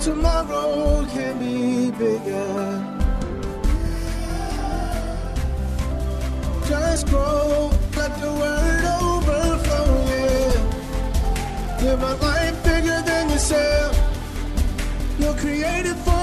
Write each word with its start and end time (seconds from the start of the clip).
tomorrow 0.00 1.04
can 1.12 1.38
be 1.38 1.90
bigger. 1.90 2.86
Just 6.66 7.06
grow, 7.08 7.70
let 7.96 8.12
the 8.20 8.32
word 8.40 8.84
overflow, 9.02 9.90
yeah. 10.08 11.82
Live 11.82 12.02
a 12.02 12.14
life 12.24 12.64
bigger 12.64 13.02
than 13.02 13.28
yourself. 13.28 13.94
You're 15.18 15.34
created 15.34 15.96
for 15.96 16.19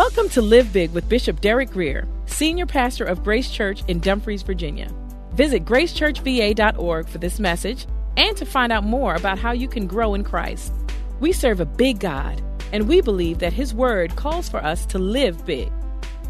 Welcome 0.00 0.30
to 0.30 0.40
Live 0.40 0.72
Big 0.72 0.92
with 0.92 1.10
Bishop 1.10 1.42
Derek 1.42 1.72
Grier, 1.72 2.08
Senior 2.24 2.64
Pastor 2.64 3.04
of 3.04 3.22
Grace 3.22 3.50
Church 3.50 3.82
in 3.86 4.00
Dumfries, 4.00 4.40
Virginia. 4.40 4.90
Visit 5.34 5.66
gracechurchva.org 5.66 7.06
for 7.06 7.18
this 7.18 7.38
message 7.38 7.86
and 8.16 8.34
to 8.38 8.46
find 8.46 8.72
out 8.72 8.82
more 8.82 9.14
about 9.14 9.38
how 9.38 9.52
you 9.52 9.68
can 9.68 9.86
grow 9.86 10.14
in 10.14 10.24
Christ. 10.24 10.72
We 11.20 11.32
serve 11.32 11.60
a 11.60 11.66
big 11.66 12.00
God, 12.00 12.42
and 12.72 12.88
we 12.88 13.02
believe 13.02 13.40
that 13.40 13.52
His 13.52 13.74
Word 13.74 14.16
calls 14.16 14.48
for 14.48 14.64
us 14.64 14.86
to 14.86 14.98
live 14.98 15.44
big. 15.44 15.70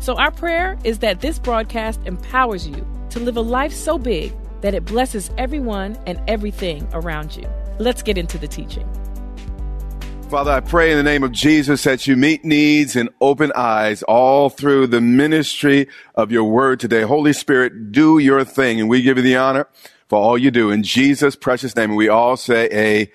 So, 0.00 0.16
our 0.16 0.32
prayer 0.32 0.76
is 0.82 0.98
that 0.98 1.20
this 1.20 1.38
broadcast 1.38 2.00
empowers 2.06 2.66
you 2.66 2.84
to 3.10 3.20
live 3.20 3.36
a 3.36 3.40
life 3.40 3.72
so 3.72 3.98
big 3.98 4.34
that 4.62 4.74
it 4.74 4.84
blesses 4.84 5.30
everyone 5.38 5.96
and 6.08 6.20
everything 6.26 6.88
around 6.92 7.36
you. 7.36 7.48
Let's 7.78 8.02
get 8.02 8.18
into 8.18 8.36
the 8.36 8.48
teaching. 8.48 8.90
Father, 10.30 10.52
I 10.52 10.60
pray 10.60 10.92
in 10.92 10.96
the 10.96 11.02
name 11.02 11.24
of 11.24 11.32
Jesus 11.32 11.82
that 11.82 12.06
you 12.06 12.16
meet 12.16 12.44
needs 12.44 12.94
and 12.94 13.08
open 13.20 13.50
eyes 13.56 14.04
all 14.04 14.48
through 14.48 14.86
the 14.86 15.00
ministry 15.00 15.88
of 16.14 16.30
your 16.30 16.44
word 16.44 16.78
today. 16.78 17.02
Holy 17.02 17.32
Spirit, 17.32 17.90
do 17.90 18.18
your 18.18 18.44
thing, 18.44 18.78
and 18.78 18.88
we 18.88 19.02
give 19.02 19.16
you 19.16 19.24
the 19.24 19.34
honor 19.34 19.66
for 20.08 20.20
all 20.20 20.38
you 20.38 20.52
do. 20.52 20.70
In 20.70 20.84
Jesus' 20.84 21.34
precious 21.34 21.74
name, 21.74 21.90
and 21.90 21.96
we 21.96 22.08
all 22.08 22.36
say 22.36 23.10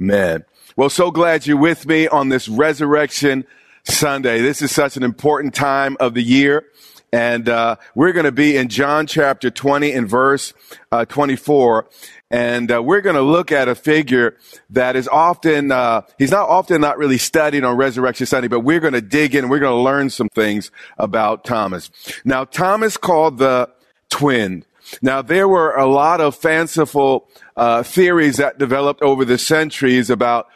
amen. 0.00 0.46
Well, 0.74 0.88
so 0.88 1.10
glad 1.10 1.46
you're 1.46 1.58
with 1.58 1.84
me 1.84 2.08
on 2.08 2.30
this 2.30 2.48
resurrection 2.48 3.44
Sunday. 3.84 4.40
This 4.40 4.62
is 4.62 4.70
such 4.70 4.96
an 4.96 5.02
important 5.02 5.54
time 5.54 5.98
of 6.00 6.14
the 6.14 6.22
year. 6.22 6.64
And 7.12 7.48
uh, 7.48 7.76
we're 7.94 8.12
going 8.12 8.24
to 8.26 8.32
be 8.32 8.56
in 8.56 8.68
John 8.68 9.06
chapter 9.06 9.50
20 9.50 9.92
and 9.92 10.08
verse 10.08 10.52
uh, 10.92 11.04
24. 11.06 11.88
And 12.30 12.70
uh, 12.70 12.82
we're 12.82 13.00
going 13.00 13.16
to 13.16 13.22
look 13.22 13.50
at 13.50 13.68
a 13.68 13.74
figure 13.74 14.36
that 14.70 14.96
is 14.96 15.08
often, 15.08 15.72
uh, 15.72 16.02
he's 16.18 16.30
not 16.30 16.48
often 16.48 16.80
not 16.80 16.98
really 16.98 17.16
studied 17.16 17.64
on 17.64 17.76
Resurrection 17.76 18.26
Sunday, 18.26 18.48
but 18.48 18.60
we're 18.60 18.80
going 18.80 18.92
to 18.92 19.00
dig 19.00 19.34
in 19.34 19.48
we're 19.48 19.58
going 19.58 19.76
to 19.76 19.82
learn 19.82 20.10
some 20.10 20.28
things 20.28 20.70
about 20.98 21.44
Thomas. 21.44 21.90
Now, 22.24 22.44
Thomas 22.44 22.98
called 22.98 23.38
the 23.38 23.70
twin. 24.10 24.64
Now, 25.00 25.22
there 25.22 25.48
were 25.48 25.74
a 25.74 25.86
lot 25.86 26.20
of 26.20 26.36
fanciful 26.36 27.28
uh, 27.56 27.82
theories 27.82 28.36
that 28.36 28.58
developed 28.58 29.02
over 29.02 29.24
the 29.24 29.38
centuries 29.38 30.10
about 30.10 30.48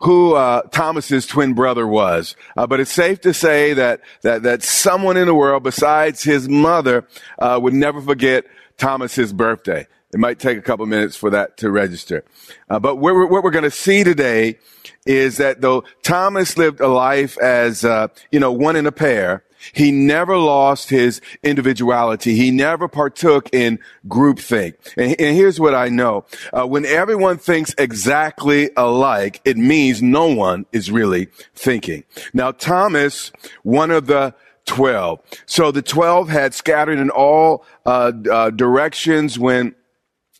who 0.00 0.34
uh, 0.34 0.62
Thomas's 0.62 1.26
twin 1.26 1.54
brother 1.54 1.86
was, 1.86 2.36
uh, 2.56 2.66
but 2.66 2.80
it's 2.80 2.92
safe 2.92 3.20
to 3.22 3.34
say 3.34 3.74
that 3.74 4.00
that 4.22 4.42
that 4.44 4.62
someone 4.62 5.16
in 5.16 5.26
the 5.26 5.34
world 5.34 5.62
besides 5.62 6.22
his 6.22 6.48
mother 6.48 7.06
uh, 7.38 7.58
would 7.60 7.74
never 7.74 8.00
forget 8.00 8.44
Thomas's 8.76 9.32
birthday. 9.32 9.86
It 10.12 10.20
might 10.20 10.38
take 10.38 10.56
a 10.56 10.62
couple 10.62 10.86
minutes 10.86 11.16
for 11.16 11.30
that 11.30 11.58
to 11.58 11.70
register, 11.70 12.24
uh, 12.70 12.78
but 12.78 12.96
what 12.96 13.14
we're, 13.14 13.26
what 13.26 13.42
we're 13.42 13.50
going 13.50 13.64
to 13.64 13.70
see 13.70 14.04
today 14.04 14.58
is 15.04 15.36
that 15.38 15.60
though 15.60 15.84
Thomas 16.02 16.56
lived 16.56 16.80
a 16.80 16.88
life 16.88 17.36
as 17.38 17.84
uh, 17.84 18.08
you 18.30 18.40
know 18.40 18.52
one 18.52 18.76
in 18.76 18.86
a 18.86 18.92
pair, 18.92 19.42
he 19.72 19.90
never 19.90 20.36
lost 20.36 20.90
his 20.90 21.20
individuality. 21.42 22.34
He 22.34 22.50
never 22.50 22.88
partook 22.88 23.48
in 23.52 23.78
groupthink. 24.06 24.74
And, 24.96 25.20
and 25.20 25.36
here's 25.36 25.60
what 25.60 25.74
I 25.74 25.88
know. 25.88 26.24
Uh, 26.52 26.66
when 26.66 26.84
everyone 26.84 27.38
thinks 27.38 27.74
exactly 27.78 28.70
alike, 28.76 29.40
it 29.44 29.56
means 29.56 30.02
no 30.02 30.26
one 30.26 30.66
is 30.72 30.90
really 30.90 31.28
thinking. 31.54 32.04
Now, 32.32 32.52
Thomas, 32.52 33.32
one 33.62 33.90
of 33.90 34.06
the 34.06 34.34
12. 34.66 35.20
So 35.46 35.70
the 35.70 35.82
12 35.82 36.28
had 36.28 36.54
scattered 36.54 36.98
in 36.98 37.10
all 37.10 37.64
uh, 37.86 38.12
uh, 38.30 38.50
directions 38.50 39.38
when 39.38 39.74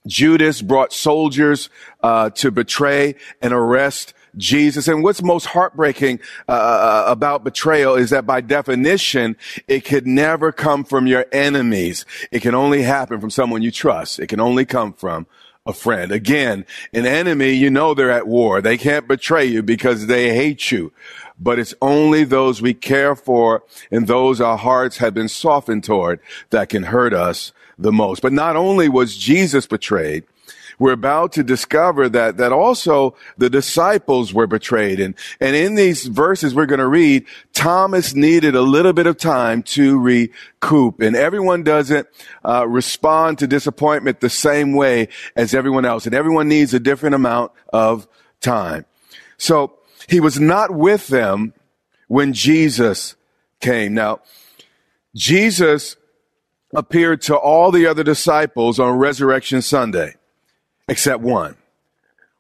Judas 0.06 0.62
brought 0.62 0.92
soldiers 0.92 1.70
uh, 2.02 2.30
to 2.30 2.50
betray 2.50 3.14
and 3.42 3.52
arrest 3.52 4.14
Jesus. 4.37 4.89
And 4.89 5.03
what's 5.03 5.22
most 5.22 5.47
heartbreaking 5.47 6.21
uh, 6.49 6.53
uh, 6.53 7.05
about 7.09 7.44
betrayal 7.44 7.94
is 7.94 8.11
that 8.11 8.27
by 8.27 8.41
definition, 8.41 9.37
it 9.66 9.84
could 9.84 10.06
never 10.06 10.53
come 10.53 10.84
from 10.84 11.06
your 11.06 11.27
enemies. 11.33 12.05
It 12.31 12.43
can 12.43 12.55
only 12.55 12.83
happen 12.83 13.21
from 13.21 13.31
someone 13.31 13.62
you 13.62 13.71
trust. 13.71 14.19
It 14.19 14.28
can 14.28 14.41
only 14.41 14.65
come 14.65 14.93
from 14.93 15.27
a 15.66 15.72
friend. 15.72 16.11
Again, 16.11 16.65
an 16.93 17.06
enemy, 17.06 17.50
you 17.50 17.71
know 17.71 17.93
they're 17.93 18.11
at 18.11 18.27
war. 18.27 18.61
They 18.62 18.78
can't 18.78 19.06
betray 19.06 19.44
you 19.44 19.62
because 19.62 20.06
they 20.06 20.34
hate 20.34 20.71
you. 20.72 20.93
But 21.39 21.59
it's 21.59 21.75
only 21.81 22.25
those 22.25 22.60
we 22.60 22.75
care 22.75 23.15
for 23.15 23.62
and 23.91 24.06
those 24.06 24.41
our 24.41 24.56
hearts 24.56 24.97
have 24.97 25.15
been 25.15 25.28
softened 25.28 25.84
toward 25.84 26.21
that 26.50 26.71
can 26.71 26.84
hurt 26.84 27.12
us 27.12 27.53
the 27.78 27.93
most. 27.93 28.22
But 28.22 28.33
not 28.33 28.56
only 28.56 28.89
was 28.89 29.16
Jesus 29.16 29.66
betrayed, 29.66 30.25
we're 30.78 30.93
about 30.93 31.33
to 31.33 31.43
discover 31.43 32.09
that, 32.09 32.37
that 32.37 32.53
also 32.53 33.16
the 33.37 33.50
disciples 33.50 34.33
were 34.33 34.47
betrayed. 34.47 35.00
And, 35.00 35.15
and 35.41 35.56
in 35.56 35.75
these 35.75 36.06
verses 36.06 36.55
we're 36.55 36.66
going 36.66 36.78
to 36.78 36.87
read, 36.87 37.27
Thomas 37.53 38.15
needed 38.15 38.55
a 38.55 38.62
little 38.62 38.93
bit 38.93 39.06
of 39.06 39.19
time 39.19 39.62
to 39.65 39.99
recoup. 39.99 41.00
And 41.00 41.16
everyone 41.16 41.65
doesn't 41.65 42.06
uh, 42.44 42.66
respond 42.69 43.39
to 43.39 43.49
disappointment 43.49 44.21
the 44.21 44.31
same 44.31 44.72
way 44.72 45.09
as 45.34 45.53
everyone 45.53 45.84
else. 45.84 46.06
And 46.06 46.15
everyone 46.15 46.49
needs 46.49 46.72
a 46.75 46.81
different 46.81 47.16
amount 47.16 47.53
of 47.72 48.06
time. 48.41 48.84
So 49.37 49.78
he 50.09 50.21
was 50.21 50.39
not 50.39 50.71
with 50.71 51.09
them 51.09 51.55
when 52.06 52.33
Jesus 52.33 53.16
came. 53.60 53.95
Now, 53.95 54.21
Jesus 55.15 55.97
appeared 56.74 57.22
to 57.22 57.36
all 57.36 57.70
the 57.70 57.86
other 57.86 58.02
disciples 58.02 58.78
on 58.78 58.98
Resurrection 58.98 59.62
Sunday 59.62 60.14
except 60.88 61.22
one. 61.22 61.56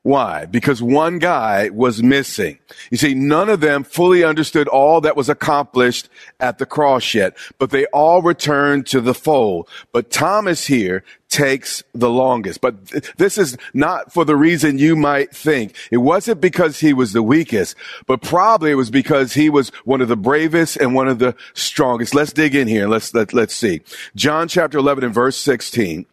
Why? 0.02 0.46
Because 0.46 0.80
one 0.80 1.18
guy 1.18 1.68
was 1.70 2.02
missing. 2.02 2.58
You 2.90 2.96
see, 2.96 3.14
none 3.14 3.50
of 3.50 3.60
them 3.60 3.84
fully 3.84 4.24
understood 4.24 4.66
all 4.68 5.00
that 5.02 5.16
was 5.16 5.28
accomplished 5.28 6.08
at 6.40 6.58
the 6.58 6.66
cross 6.66 7.12
yet, 7.12 7.36
but 7.58 7.70
they 7.70 7.84
all 7.86 8.22
returned 8.22 8.86
to 8.86 9.00
the 9.00 9.12
fold. 9.12 9.68
But 9.92 10.10
Thomas 10.10 10.66
here 10.66 11.04
takes 11.28 11.82
the 11.94 12.10
longest. 12.10 12.60
But 12.60 12.86
th- 12.88 13.12
this 13.16 13.38
is 13.38 13.56
not 13.74 14.12
for 14.12 14.24
the 14.24 14.36
reason 14.36 14.78
you 14.78 14.96
might 14.96 15.34
think. 15.34 15.74
It 15.90 15.98
wasn't 15.98 16.40
because 16.40 16.80
he 16.80 16.92
was 16.92 17.12
the 17.12 17.22
weakest, 17.22 17.76
but 18.06 18.22
probably 18.22 18.70
it 18.70 18.76
was 18.76 18.90
because 18.90 19.34
he 19.34 19.50
was 19.50 19.70
one 19.84 20.00
of 20.00 20.08
the 20.08 20.16
bravest 20.16 20.76
and 20.76 20.94
one 20.94 21.08
of 21.08 21.18
the 21.18 21.34
strongest. 21.54 22.14
Let's 22.14 22.32
dig 22.32 22.54
in 22.54 22.68
here 22.68 22.88
let's, 22.88 23.14
let, 23.14 23.32
let's 23.32 23.54
see. 23.54 23.82
John 24.14 24.48
chapter 24.48 24.78
11 24.78 25.04
and 25.04 25.14
verse 25.14 25.36
16. 25.36 26.06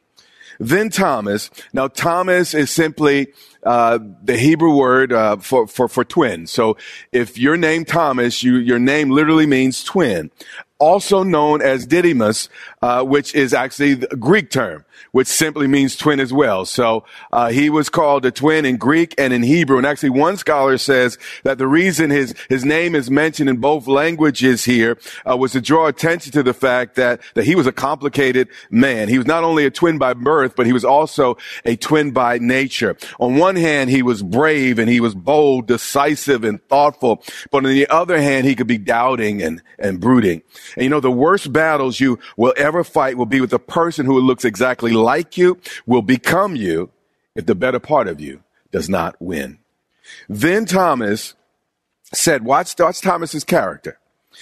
Then 0.59 0.89
Thomas. 0.89 1.49
Now 1.73 1.87
Thomas 1.87 2.53
is 2.53 2.71
simply 2.71 3.27
uh, 3.63 3.99
the 4.23 4.37
Hebrew 4.37 4.75
word 4.75 5.11
uh, 5.11 5.37
for, 5.37 5.67
for 5.67 5.87
for 5.87 6.05
twin. 6.05 6.47
So 6.47 6.77
if 7.11 7.37
your 7.37 7.57
name 7.57 7.83
Thomas, 7.83 8.43
you 8.43 8.55
your 8.55 8.79
name 8.79 9.09
literally 9.09 9.45
means 9.45 9.83
twin. 9.83 10.31
Also 10.77 11.23
known 11.23 11.61
as 11.61 11.85
Didymus, 11.85 12.49
uh, 12.85 13.03
which 13.03 13.33
is 13.33 13.51
actually 13.51 13.95
the 13.95 14.15
Greek 14.15 14.51
term, 14.51 14.85
which 15.11 15.25
simply 15.25 15.65
means 15.65 15.95
twin 15.95 16.19
as 16.19 16.31
well. 16.31 16.65
So 16.65 17.03
uh, 17.31 17.49
he 17.49 17.67
was 17.67 17.89
called 17.89 18.23
a 18.25 18.31
twin 18.31 18.63
in 18.63 18.77
Greek 18.77 19.15
and 19.17 19.33
in 19.33 19.41
Hebrew. 19.41 19.79
And 19.79 19.87
actually, 19.87 20.11
one 20.11 20.37
scholar 20.37 20.77
says 20.77 21.17
that 21.41 21.57
the 21.57 21.65
reason 21.65 22.11
his 22.11 22.35
his 22.47 22.63
name 22.63 22.93
is 22.93 23.09
mentioned 23.09 23.49
in 23.49 23.57
both 23.57 23.87
languages 23.87 24.65
here 24.65 24.99
uh, 25.27 25.35
was 25.35 25.53
to 25.53 25.61
draw 25.61 25.87
attention 25.87 26.31
to 26.33 26.43
the 26.43 26.53
fact 26.53 26.93
that 26.97 27.21
that 27.33 27.45
he 27.45 27.55
was 27.55 27.65
a 27.65 27.71
complicated 27.71 28.49
man. 28.69 29.09
He 29.09 29.17
was 29.17 29.25
not 29.25 29.43
only 29.43 29.65
a 29.65 29.71
twin 29.71 29.97
by 29.97 30.13
birth, 30.13 30.55
but 30.55 30.67
he 30.67 30.73
was 30.73 30.85
also 30.85 31.37
a 31.65 31.75
twin 31.75 32.11
by 32.11 32.37
nature. 32.37 32.97
On 33.19 33.37
one 33.37 33.55
hand, 33.55 33.89
he 33.89 34.03
was 34.03 34.21
brave 34.21 34.77
and 34.77 34.91
he 34.91 34.99
was 34.99 35.15
bold, 35.15 35.65
decisive, 35.65 36.43
and 36.43 36.63
thoughtful. 36.69 37.23
But 37.49 37.65
on 37.65 37.71
the 37.71 37.87
other 37.87 38.21
hand, 38.21 38.45
he 38.45 38.53
could 38.53 38.67
be 38.67 38.77
doubting 38.77 39.41
and 39.41 39.63
and 39.79 39.99
brooding. 39.99 40.43
And 40.75 40.83
you 40.83 40.89
know, 40.89 40.99
the 40.99 41.09
worst 41.09 41.51
battles 41.51 41.99
you 41.99 42.19
will 42.37 42.53
ever 42.57 42.74
fight 42.83 43.17
will 43.17 43.25
be 43.25 43.41
with 43.41 43.49
the 43.49 43.59
person 43.59 44.05
who 44.05 44.19
looks 44.19 44.45
exactly 44.45 44.91
like 44.91 45.37
you, 45.37 45.59
will 45.85 46.01
become 46.01 46.55
you, 46.55 46.91
if 47.35 47.45
the 47.45 47.55
better 47.55 47.79
part 47.79 48.07
of 48.07 48.19
you 48.19 48.43
does 48.71 48.89
not 48.89 49.15
win. 49.19 49.59
Then 50.29 50.65
Thomas 50.65 51.35
said, 52.13 52.43
watch, 52.43 52.75
watch 52.79 53.01
Thomas's 53.01 53.43
character, 53.43 53.99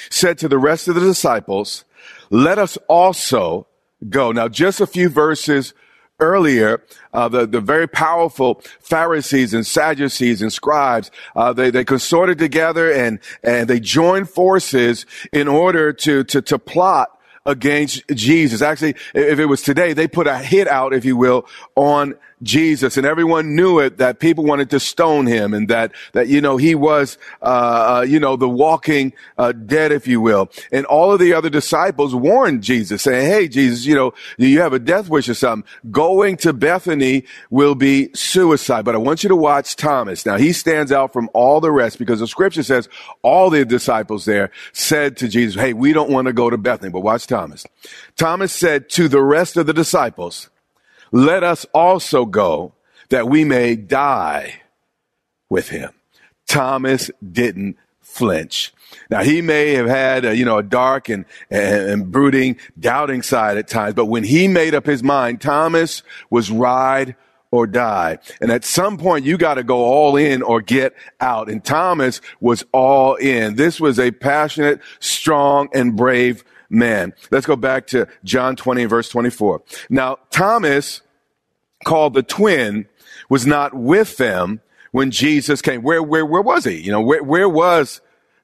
said 0.09 0.37
to 0.39 0.47
the 0.47 0.57
rest 0.57 0.87
of 0.87 0.95
the 0.95 1.01
disciples, 1.01 1.85
let 2.29 2.57
us 2.57 2.77
also 2.87 3.67
go. 4.09 4.31
Now, 4.31 4.47
just 4.47 4.81
a 4.81 4.87
few 4.87 5.09
verses 5.09 5.73
earlier, 6.19 6.83
uh, 7.13 7.27
the, 7.27 7.45
the 7.45 7.61
very 7.61 7.87
powerful 7.87 8.61
Pharisees 8.79 9.53
and 9.53 9.65
Sadducees 9.65 10.41
and 10.41 10.51
scribes, 10.51 11.11
uh, 11.35 11.53
they, 11.53 11.69
they 11.69 11.83
consorted 11.83 12.37
together 12.37 12.91
and, 12.91 13.19
and 13.43 13.67
they 13.67 13.79
joined 13.79 14.29
forces 14.29 15.05
in 15.31 15.47
order 15.47 15.93
to, 15.93 16.23
to, 16.25 16.41
to 16.41 16.59
plot 16.59 17.09
against 17.45 18.07
Jesus. 18.09 18.61
Actually, 18.61 18.95
if 19.13 19.39
it 19.39 19.45
was 19.45 19.61
today, 19.61 19.93
they 19.93 20.07
put 20.07 20.27
a 20.27 20.37
hit 20.37 20.67
out, 20.67 20.93
if 20.93 21.05
you 21.05 21.17
will, 21.17 21.45
on 21.75 22.15
Jesus 22.43 22.97
and 22.97 23.05
everyone 23.05 23.55
knew 23.55 23.79
it 23.79 23.97
that 23.97 24.19
people 24.19 24.43
wanted 24.43 24.69
to 24.71 24.79
stone 24.79 25.25
him 25.25 25.53
and 25.53 25.67
that, 25.69 25.91
that, 26.11 26.27
you 26.27 26.41
know, 26.41 26.57
he 26.57 26.75
was, 26.75 27.17
uh, 27.41 27.45
uh, 27.45 28.05
you 28.07 28.19
know, 28.19 28.35
the 28.35 28.49
walking, 28.49 29.13
uh, 29.37 29.51
dead, 29.51 29.91
if 29.91 30.07
you 30.07 30.21
will. 30.21 30.49
And 30.71 30.85
all 30.85 31.11
of 31.11 31.19
the 31.19 31.33
other 31.33 31.49
disciples 31.49 32.13
warned 32.13 32.63
Jesus 32.63 33.01
saying, 33.01 33.31
Hey, 33.31 33.47
Jesus, 33.47 33.85
you 33.85 33.95
know, 33.95 34.13
you 34.37 34.61
have 34.61 34.73
a 34.73 34.79
death 34.79 35.09
wish 35.09 35.29
or 35.29 35.33
something. 35.33 35.69
Going 35.91 36.37
to 36.37 36.53
Bethany 36.53 37.25
will 37.49 37.75
be 37.75 38.09
suicide. 38.13 38.85
But 38.85 38.95
I 38.95 38.99
want 38.99 39.23
you 39.23 39.29
to 39.29 39.35
watch 39.35 39.75
Thomas. 39.75 40.25
Now 40.25 40.37
he 40.37 40.53
stands 40.53 40.91
out 40.91 41.13
from 41.13 41.29
all 41.33 41.61
the 41.61 41.71
rest 41.71 41.99
because 41.99 42.19
the 42.19 42.27
scripture 42.27 42.63
says 42.63 42.89
all 43.21 43.49
the 43.49 43.65
disciples 43.65 44.25
there 44.25 44.51
said 44.73 45.17
to 45.17 45.27
Jesus, 45.27 45.59
Hey, 45.59 45.73
we 45.73 45.93
don't 45.93 46.09
want 46.09 46.27
to 46.27 46.33
go 46.33 46.49
to 46.49 46.57
Bethany, 46.57 46.91
but 46.91 47.01
watch 47.01 47.27
Thomas. 47.27 47.65
Thomas 48.15 48.51
said 48.51 48.89
to 48.89 49.07
the 49.07 49.21
rest 49.21 49.57
of 49.57 49.65
the 49.65 49.73
disciples, 49.73 50.49
let 51.13 51.43
us 51.43 51.65
also 51.73 52.25
go 52.25 52.73
that 53.09 53.29
we 53.29 53.45
may 53.45 53.75
die 53.75 54.61
with 55.47 55.69
him. 55.69 55.91
Thomas 56.47 57.11
didn't 57.31 57.77
flinch. 58.01 58.73
Now 59.09 59.23
he 59.23 59.41
may 59.41 59.73
have 59.73 59.87
had 59.87 60.25
a, 60.25 60.35
you 60.35 60.43
know 60.43 60.57
a 60.57 60.63
dark 60.63 61.09
and, 61.09 61.25
and, 61.49 61.89
and 61.89 62.11
brooding, 62.11 62.57
doubting 62.79 63.21
side 63.21 63.57
at 63.57 63.67
times, 63.67 63.93
but 63.93 64.05
when 64.05 64.23
he 64.23 64.47
made 64.47 64.73
up 64.75 64.85
his 64.85 65.03
mind, 65.03 65.39
Thomas 65.39 66.01
was 66.31 66.49
ride 66.49 67.15
or 67.51 67.67
die. 67.67 68.17
And 68.41 68.51
at 68.51 68.65
some 68.65 68.97
point 68.97 69.23
you 69.23 69.37
got 69.37 69.55
to 69.55 69.63
go 69.63 69.77
all 69.77 70.15
in 70.15 70.41
or 70.41 70.61
get 70.61 70.95
out. 71.21 71.47
And 71.47 71.63
Thomas 71.63 72.21
was 72.41 72.65
all 72.71 73.13
in. 73.15 73.55
This 73.55 73.79
was 73.79 73.99
a 73.99 74.09
passionate, 74.09 74.81
strong, 74.99 75.69
and 75.73 75.95
brave 75.95 76.43
man. 76.71 77.13
Let's 77.29 77.45
go 77.45 77.55
back 77.55 77.85
to 77.87 78.07
John 78.23 78.55
20 78.55 78.85
verse 78.85 79.07
24. 79.09 79.61
Now, 79.89 80.17
Thomas, 80.31 81.02
called 81.83 82.13
the 82.13 82.23
twin, 82.23 82.87
was 83.29 83.45
not 83.45 83.73
with 83.73 84.17
them 84.17 84.61
when 84.91 85.11
Jesus 85.11 85.61
came. 85.61 85.81
Where, 85.81 86.01
where, 86.01 86.25
where 86.25 86.41
was 86.41 86.63
he? 86.65 86.81
You 86.81 86.91
know, 86.91 87.01
where, 87.01 87.23
where 87.23 87.49
was 87.49 88.01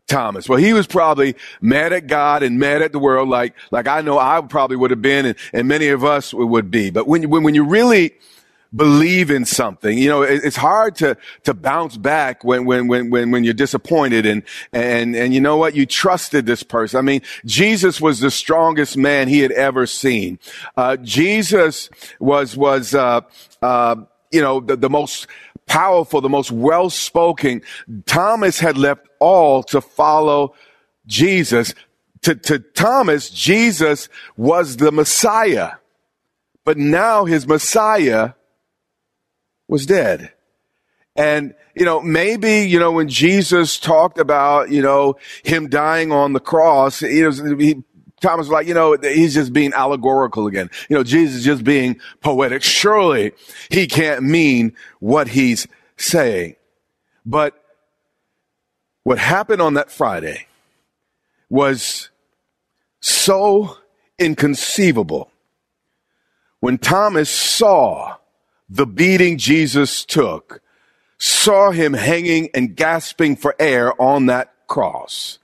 Thomas? 0.08 0.50
Well, 0.50 0.60
he 0.60 0.74
was 0.74 0.88
probably 0.88 1.36
mad 1.62 1.94
at 1.94 2.08
God 2.08 2.44
and 2.44 2.60
mad 2.60 2.82
at 2.82 2.92
the 2.92 3.00
world, 3.00 3.30
like, 3.30 3.56
like 3.72 3.88
I 3.88 4.02
know 4.02 4.18
I 4.18 4.42
probably 4.42 4.76
would 4.78 4.92
have 4.92 5.02
been 5.02 5.26
and, 5.26 5.36
and 5.54 5.68
many 5.68 5.90
of 5.90 6.04
us 6.04 6.34
would 6.34 6.72
be. 6.72 6.90
But 6.90 7.08
when, 7.08 7.30
when, 7.30 7.44
when 7.44 7.56
you 7.56 7.64
really 7.64 8.14
believe 8.76 9.32
in 9.32 9.46
something. 9.46 9.98
You 9.98 10.10
know, 10.10 10.22
it's 10.22 10.56
hard 10.56 10.96
to, 10.98 11.18
to 11.44 11.54
bounce 11.54 11.98
back 11.98 12.44
when, 12.44 12.66
when, 12.66 12.88
when, 12.88 13.10
when, 13.10 13.32
when 13.32 13.44
you're 13.44 13.54
disappointed 13.54 14.26
and, 14.26 14.44
and, 14.72 15.16
and 15.16 15.34
you 15.34 15.42
know 15.42 15.58
what? 15.58 15.76
You 15.76 15.86
trusted 15.86 16.46
this 16.46 16.62
person. 16.62 17.00
I 17.00 17.02
mean, 17.02 17.22
Jesus 17.46 18.00
was 18.00 18.20
the 18.20 18.30
strongest 18.30 18.96
man 18.96 19.28
he 19.28 19.40
had 19.40 19.52
ever 19.54 19.88
seen. 19.88 20.38
Uh, 20.78 20.98
Jesus 20.98 21.90
was, 22.20 22.56
was, 22.56 22.94
uh, 22.94 23.22
uh, 23.62 23.96
you 24.32 24.42
know, 24.42 24.60
the, 24.60 24.76
the 24.76 24.90
most 24.90 25.26
powerful, 25.66 26.22
the 26.22 26.30
most 26.30 26.52
well-spoken. 26.52 27.62
Thomas 28.06 28.60
had 28.60 28.78
left 28.78 29.08
all 29.20 29.64
to 29.64 29.82
follow 29.82 30.54
Jesus. 31.08 31.74
To, 32.22 32.36
to 32.36 32.60
Thomas, 32.60 33.30
Jesus 33.30 34.10
was 34.38 34.78
the 34.78 34.92
Messiah. 34.92 35.74
But 36.66 36.78
now 36.78 37.26
his 37.26 37.48
Messiah 37.48 38.34
was 39.70 39.86
dead. 39.86 40.34
And, 41.16 41.54
you 41.76 41.86
know, 41.86 42.02
maybe, 42.02 42.62
you 42.62 42.80
know, 42.80 42.92
when 42.92 43.08
Jesus 43.08 43.80
talked 43.80 44.18
about, 44.18 44.72
you 44.72 44.82
know, 44.82 45.16
him 45.44 45.70
dying 45.70 46.12
on 46.12 46.34
the 46.34 46.40
cross, 46.40 47.02
you 47.02 47.30
know, 47.30 47.56
he, 47.56 47.84
Thomas 48.20 48.48
was 48.48 48.50
like, 48.50 48.68
you 48.68 48.74
know, 48.74 48.98
he's 49.02 49.34
just 49.34 49.54
being 49.54 49.72
allegorical 49.74 50.48
again. 50.48 50.70
You 50.90 50.98
know, 50.98 51.04
Jesus 51.04 51.44
just 51.44 51.64
being 51.64 52.00
poetic. 52.22 52.64
Surely 52.64 53.32
he 53.70 53.88
can't 53.88 54.24
mean 54.24 54.74
what 55.00 55.30
he's 55.30 55.68
saying. 55.98 56.56
But 57.26 57.54
what 59.04 59.20
happened 59.20 59.62
on 59.62 59.76
that 59.76 59.92
Friday 59.92 60.48
was 61.50 62.10
so 63.02 63.78
inconceivable. 64.18 65.32
When 66.60 66.78
Thomas 66.78 67.30
saw 67.30 68.18
the 68.70 68.86
beating 68.86 69.38
Jesus 69.38 70.06
took, 70.06 70.62
saw 71.18 71.72
him 71.72 71.94
hanging 71.94 72.50
and 72.54 72.76
gasping 72.76 73.36
for 73.36 73.56
air 73.60 74.00
on 74.02 74.28
that 74.28 74.54
cross, 74.68 75.40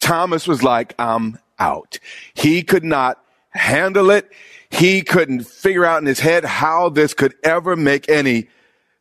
Thomas 0.00 0.46
was 0.46 0.62
like, 0.62 0.94
I'm 0.98 1.38
out. 1.58 1.98
He 2.34 2.62
could 2.62 2.84
not 2.84 3.22
handle 3.50 4.10
it. 4.10 4.30
He 4.70 5.02
couldn't 5.02 5.46
figure 5.46 5.84
out 5.84 6.00
in 6.00 6.06
his 6.06 6.20
head 6.20 6.44
how 6.44 6.88
this 6.88 7.14
could 7.14 7.34
ever 7.42 7.74
make 7.74 8.08
any 8.08 8.48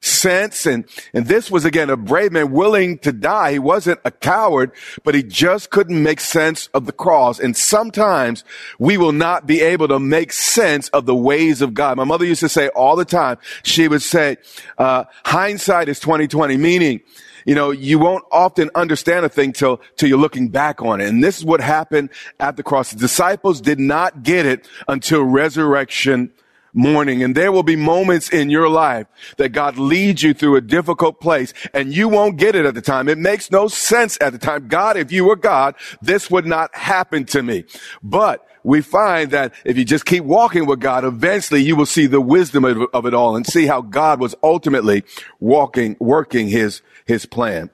sense. 0.07 0.65
And, 0.65 0.85
and 1.13 1.27
this 1.27 1.51
was 1.51 1.65
again 1.65 1.89
a 1.89 1.97
brave 1.97 2.31
man 2.31 2.51
willing 2.51 2.97
to 2.99 3.11
die. 3.11 3.53
He 3.53 3.59
wasn't 3.59 3.99
a 4.05 4.11
coward, 4.11 4.71
but 5.03 5.15
he 5.15 5.23
just 5.23 5.69
couldn't 5.69 6.01
make 6.01 6.19
sense 6.19 6.67
of 6.73 6.85
the 6.85 6.91
cross. 6.91 7.39
And 7.39 7.55
sometimes 7.55 8.43
we 8.79 8.97
will 8.97 9.11
not 9.11 9.45
be 9.45 9.61
able 9.61 9.87
to 9.89 9.99
make 9.99 10.31
sense 10.31 10.89
of 10.89 11.05
the 11.05 11.15
ways 11.15 11.61
of 11.61 11.73
God. 11.73 11.97
My 11.97 12.03
mother 12.03 12.25
used 12.25 12.41
to 12.41 12.49
say 12.49 12.69
all 12.69 12.95
the 12.95 13.05
time, 13.05 13.37
she 13.63 13.87
would 13.87 14.01
say, 14.01 14.37
uh, 14.77 15.05
hindsight 15.25 15.89
is 15.89 15.99
2020, 15.99 16.57
meaning, 16.57 17.01
you 17.45 17.55
know, 17.55 17.71
you 17.71 17.97
won't 17.97 18.25
often 18.29 18.69
understand 18.75 19.25
a 19.25 19.29
thing 19.29 19.53
till, 19.53 19.81
till 19.95 20.09
you're 20.09 20.17
looking 20.19 20.49
back 20.49 20.81
on 20.81 20.99
it. 20.99 21.07
And 21.07 21.23
this 21.23 21.37
is 21.37 21.45
what 21.45 21.61
happened 21.61 22.09
at 22.41 22.57
the 22.57 22.63
cross. 22.63 22.91
The 22.91 22.99
disciples 22.99 23.61
did 23.61 23.79
not 23.79 24.21
get 24.21 24.45
it 24.45 24.67
until 24.89 25.23
resurrection 25.23 26.33
morning. 26.73 27.23
And 27.23 27.35
there 27.35 27.51
will 27.51 27.63
be 27.63 27.75
moments 27.75 28.29
in 28.29 28.49
your 28.49 28.69
life 28.69 29.07
that 29.37 29.49
God 29.49 29.77
leads 29.77 30.23
you 30.23 30.33
through 30.33 30.55
a 30.55 30.61
difficult 30.61 31.19
place 31.19 31.53
and 31.73 31.93
you 31.93 32.09
won't 32.09 32.37
get 32.37 32.55
it 32.55 32.65
at 32.65 32.75
the 32.75 32.81
time. 32.81 33.09
It 33.09 33.17
makes 33.17 33.51
no 33.51 33.67
sense 33.67 34.17
at 34.21 34.33
the 34.33 34.39
time. 34.39 34.67
God, 34.67 34.97
if 34.97 35.11
you 35.11 35.25
were 35.25 35.35
God, 35.35 35.75
this 36.01 36.29
would 36.29 36.45
not 36.45 36.75
happen 36.75 37.25
to 37.25 37.41
me. 37.41 37.65
But 38.03 38.45
we 38.63 38.81
find 38.81 39.31
that 39.31 39.53
if 39.63 39.77
you 39.77 39.85
just 39.85 40.05
keep 40.05 40.23
walking 40.23 40.65
with 40.65 40.79
God, 40.79 41.05
eventually 41.05 41.61
you 41.61 41.75
will 41.75 41.85
see 41.85 42.05
the 42.05 42.21
wisdom 42.21 42.65
of, 42.65 42.83
of 42.93 43.05
it 43.05 43.13
all 43.13 43.35
and 43.35 43.45
see 43.47 43.65
how 43.65 43.81
God 43.81 44.19
was 44.19 44.35
ultimately 44.43 45.03
walking, 45.39 45.95
working 45.99 46.49
his, 46.49 46.81
his 47.05 47.25
plan. 47.25 47.69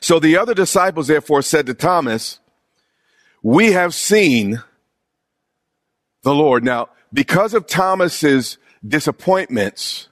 So 0.00 0.18
the 0.18 0.36
other 0.36 0.54
disciples 0.54 1.06
therefore 1.06 1.42
said 1.42 1.66
to 1.66 1.74
Thomas, 1.74 2.40
we 3.42 3.72
have 3.72 3.94
seen 3.94 4.62
the 6.22 6.34
Lord. 6.34 6.64
Now, 6.64 6.88
because 7.12 7.54
of 7.54 7.66
Thomas's 7.66 8.58
disappointments, 8.86 10.08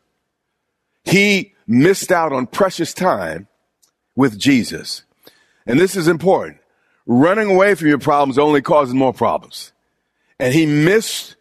he 1.04 1.54
missed 1.66 2.10
out 2.12 2.32
on 2.32 2.46
precious 2.46 2.92
time 2.92 3.48
with 4.16 4.38
Jesus. 4.38 5.04
And 5.66 5.78
this 5.78 5.96
is 5.96 6.08
important. 6.08 6.58
Running 7.06 7.50
away 7.50 7.74
from 7.74 7.88
your 7.88 7.98
problems 7.98 8.38
only 8.38 8.62
causes 8.62 8.94
more 8.94 9.12
problems. 9.12 9.72
And 10.38 10.52
he 10.52 10.66
missed 10.66 11.36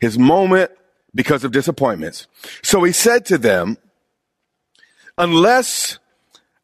his 0.00 0.18
moment 0.18 0.70
because 1.14 1.44
of 1.44 1.52
disappointments. 1.52 2.26
So 2.62 2.82
he 2.82 2.92
said 2.92 3.26
to 3.26 3.38
them, 3.38 3.76
unless 5.18 5.98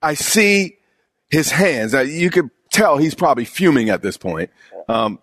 I 0.02 0.14
see 0.14 0.78
his 1.30 1.50
hands, 1.50 1.92
now 1.92 2.00
you 2.00 2.30
could 2.30 2.50
tell 2.70 2.98
he's 2.98 3.14
probably 3.14 3.44
fuming 3.44 3.90
at 3.90 4.02
this 4.02 4.16
point. 4.16 4.50
Um, 4.88 5.18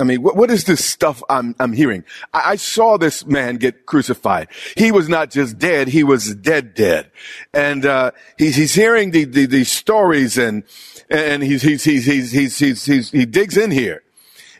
I 0.00 0.04
mean, 0.04 0.22
what, 0.22 0.36
what 0.36 0.50
is 0.50 0.64
this 0.64 0.84
stuff 0.84 1.22
I'm, 1.28 1.56
I'm 1.58 1.72
hearing? 1.72 2.04
I, 2.32 2.52
I, 2.52 2.56
saw 2.56 2.98
this 2.98 3.26
man 3.26 3.56
get 3.56 3.84
crucified. 3.84 4.48
He 4.76 4.92
was 4.92 5.08
not 5.08 5.30
just 5.30 5.58
dead, 5.58 5.88
he 5.88 6.04
was 6.04 6.34
dead, 6.36 6.74
dead. 6.74 7.10
And, 7.52 7.84
uh, 7.84 8.12
he's, 8.36 8.54
he's 8.54 8.74
hearing 8.74 9.10
the, 9.10 9.24
the, 9.24 9.46
the 9.46 9.64
stories 9.64 10.38
and, 10.38 10.62
and 11.10 11.42
he's, 11.42 11.62
he's, 11.62 11.82
he's, 11.82 12.06
he's, 12.06 12.30
he's, 12.30 12.58
he's, 12.58 12.84
he's, 12.84 13.10
he 13.10 13.26
digs 13.26 13.56
in 13.56 13.72
here. 13.72 14.02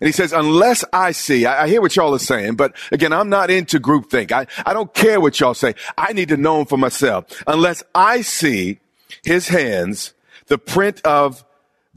And 0.01 0.07
he 0.07 0.13
says, 0.13 0.33
unless 0.33 0.85
I 0.93 1.13
see, 1.13 1.47
I, 1.47 1.65
I, 1.65 1.69
hear 1.69 1.81
what 1.81 1.95
y'all 1.95 2.15
are 2.15 2.21
saying, 2.21 2.57
but 2.57 2.75
again, 2.93 3.13
I'm 3.13 3.29
not 3.29 3.51
into 3.51 3.81
groupthink. 3.81 4.33
I, 4.33 4.47
I 4.65 4.73
don't 4.73 4.93
care 4.95 5.21
what 5.21 5.39
y'all 5.39 5.55
say. 5.55 5.75
I 5.97 6.13
need 6.13 6.29
to 6.29 6.37
know 6.37 6.61
him 6.61 6.67
for 6.67 6.79
myself. 6.79 7.27
Unless 7.47 7.83
I 7.95 8.23
see 8.23 8.81
his 9.25 9.49
hands, 9.49 10.15
the 10.47 10.59
print 10.59 11.01
of 11.03 11.45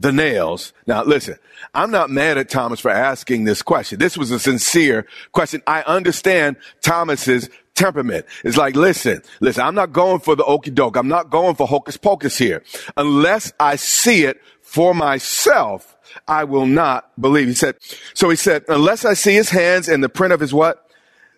the 0.02 0.12
nails. 0.12 0.72
Now 0.86 1.04
listen, 1.04 1.36
I'm 1.74 1.90
not 1.90 2.10
mad 2.10 2.36
at 2.36 2.50
Thomas 2.50 2.80
for 2.80 2.90
asking 2.90 3.44
this 3.44 3.62
question. 3.62 3.98
This 3.98 4.18
was 4.18 4.30
a 4.30 4.38
sincere 4.38 5.06
question. 5.30 5.62
I 5.66 5.82
understand 5.82 6.56
Thomas's 6.82 7.48
temperament. 7.74 8.26
It's 8.44 8.56
like, 8.56 8.76
listen, 8.76 9.22
listen, 9.40 9.64
I'm 9.64 9.74
not 9.74 9.92
going 9.92 10.20
for 10.20 10.36
the 10.36 10.44
okey 10.44 10.72
doke. 10.72 10.96
I'm 10.96 11.08
not 11.08 11.30
going 11.30 11.54
for 11.54 11.66
hocus 11.66 11.96
pocus 11.96 12.36
here. 12.36 12.62
Unless 12.96 13.52
I 13.58 13.76
see 13.76 14.24
it 14.24 14.42
for 14.60 14.94
myself, 14.94 15.96
I 16.26 16.44
will 16.44 16.66
not 16.66 17.10
believe. 17.20 17.46
He 17.46 17.54
said, 17.54 17.76
so 18.12 18.28
he 18.28 18.36
said, 18.36 18.64
unless 18.68 19.04
I 19.04 19.14
see 19.14 19.34
his 19.34 19.50
hands 19.50 19.88
and 19.88 20.02
the 20.02 20.08
print 20.08 20.32
of 20.32 20.40
his 20.40 20.52
what? 20.52 20.86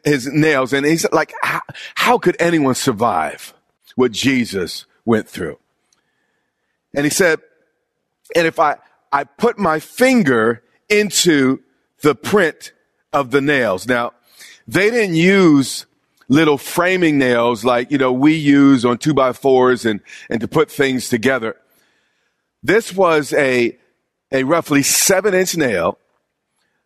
His 0.04 0.26
nails. 0.26 0.72
And 0.72 0.84
he 0.86 0.96
said, 0.96 1.12
like, 1.12 1.32
how, 1.42 1.60
how 1.94 2.18
could 2.18 2.36
anyone 2.40 2.74
survive 2.74 3.54
what 3.94 4.10
Jesus 4.10 4.86
went 5.04 5.28
through? 5.28 5.58
And 6.94 7.04
he 7.04 7.10
said, 7.10 7.40
and 8.34 8.46
if 8.46 8.58
I, 8.58 8.76
I 9.12 9.24
put 9.24 9.58
my 9.58 9.80
finger 9.80 10.62
into 10.88 11.60
the 12.02 12.14
print 12.14 12.72
of 13.12 13.30
the 13.30 13.40
nails. 13.40 13.86
Now, 13.86 14.12
they 14.66 14.90
didn't 14.90 15.16
use 15.16 15.86
little 16.28 16.58
framing 16.58 17.18
nails 17.18 17.64
like, 17.64 17.90
you 17.90 17.98
know, 17.98 18.12
we 18.12 18.34
use 18.34 18.84
on 18.84 18.98
two 18.98 19.14
by 19.14 19.32
fours 19.32 19.84
and, 19.84 20.00
and 20.28 20.40
to 20.40 20.48
put 20.48 20.70
things 20.70 21.08
together. 21.08 21.56
This 22.62 22.94
was 22.94 23.32
a, 23.34 23.78
a 24.32 24.44
roughly 24.44 24.82
seven 24.82 25.34
inch 25.34 25.56
nail, 25.56 25.98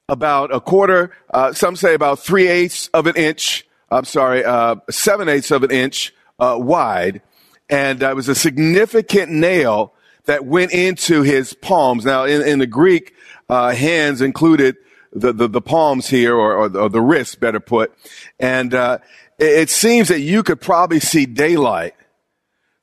about 0.08 0.54
a 0.54 0.60
quarter, 0.60 1.12
uh, 1.34 1.52
some 1.52 1.76
say 1.76 1.94
about 1.94 2.18
three 2.18 2.48
eighths 2.48 2.88
of 2.94 3.06
an 3.06 3.16
inch, 3.16 3.66
I'm 3.90 4.04
sorry, 4.04 4.44
uh, 4.44 4.76
seven 4.90 5.28
eighths 5.28 5.50
of 5.50 5.62
an 5.62 5.70
inch 5.70 6.14
uh, 6.38 6.56
wide. 6.58 7.20
And 7.68 8.02
uh, 8.02 8.10
it 8.10 8.16
was 8.16 8.28
a 8.28 8.34
significant 8.34 9.30
nail 9.30 9.92
that 10.28 10.44
went 10.44 10.72
into 10.72 11.22
his 11.22 11.54
palms. 11.54 12.04
Now, 12.04 12.24
in, 12.24 12.46
in 12.46 12.58
the 12.58 12.66
Greek, 12.66 13.14
uh, 13.48 13.70
hands 13.70 14.20
included 14.20 14.76
the, 15.10 15.32
the, 15.32 15.48
the, 15.48 15.62
palms 15.62 16.06
here, 16.06 16.34
or, 16.34 16.54
or, 16.54 16.68
the, 16.68 16.86
the 16.88 17.00
wrists, 17.00 17.34
better 17.34 17.60
put. 17.60 17.94
And 18.38 18.74
uh, 18.74 18.98
it, 19.38 19.46
it 19.46 19.70
seems 19.70 20.08
that 20.08 20.20
you 20.20 20.42
could 20.42 20.60
probably 20.60 21.00
see 21.00 21.24
daylight 21.24 21.94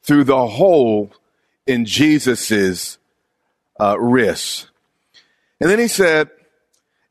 through 0.02 0.24
the 0.24 0.48
hole 0.48 1.14
in 1.68 1.86
Jesus's 1.86 2.98
uh, 3.80 3.96
wrists. 4.00 4.72
And 5.62 5.70
then 5.70 5.78
he 5.78 5.88
said, 5.88 6.32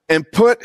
and 0.09 0.29
put 0.33 0.61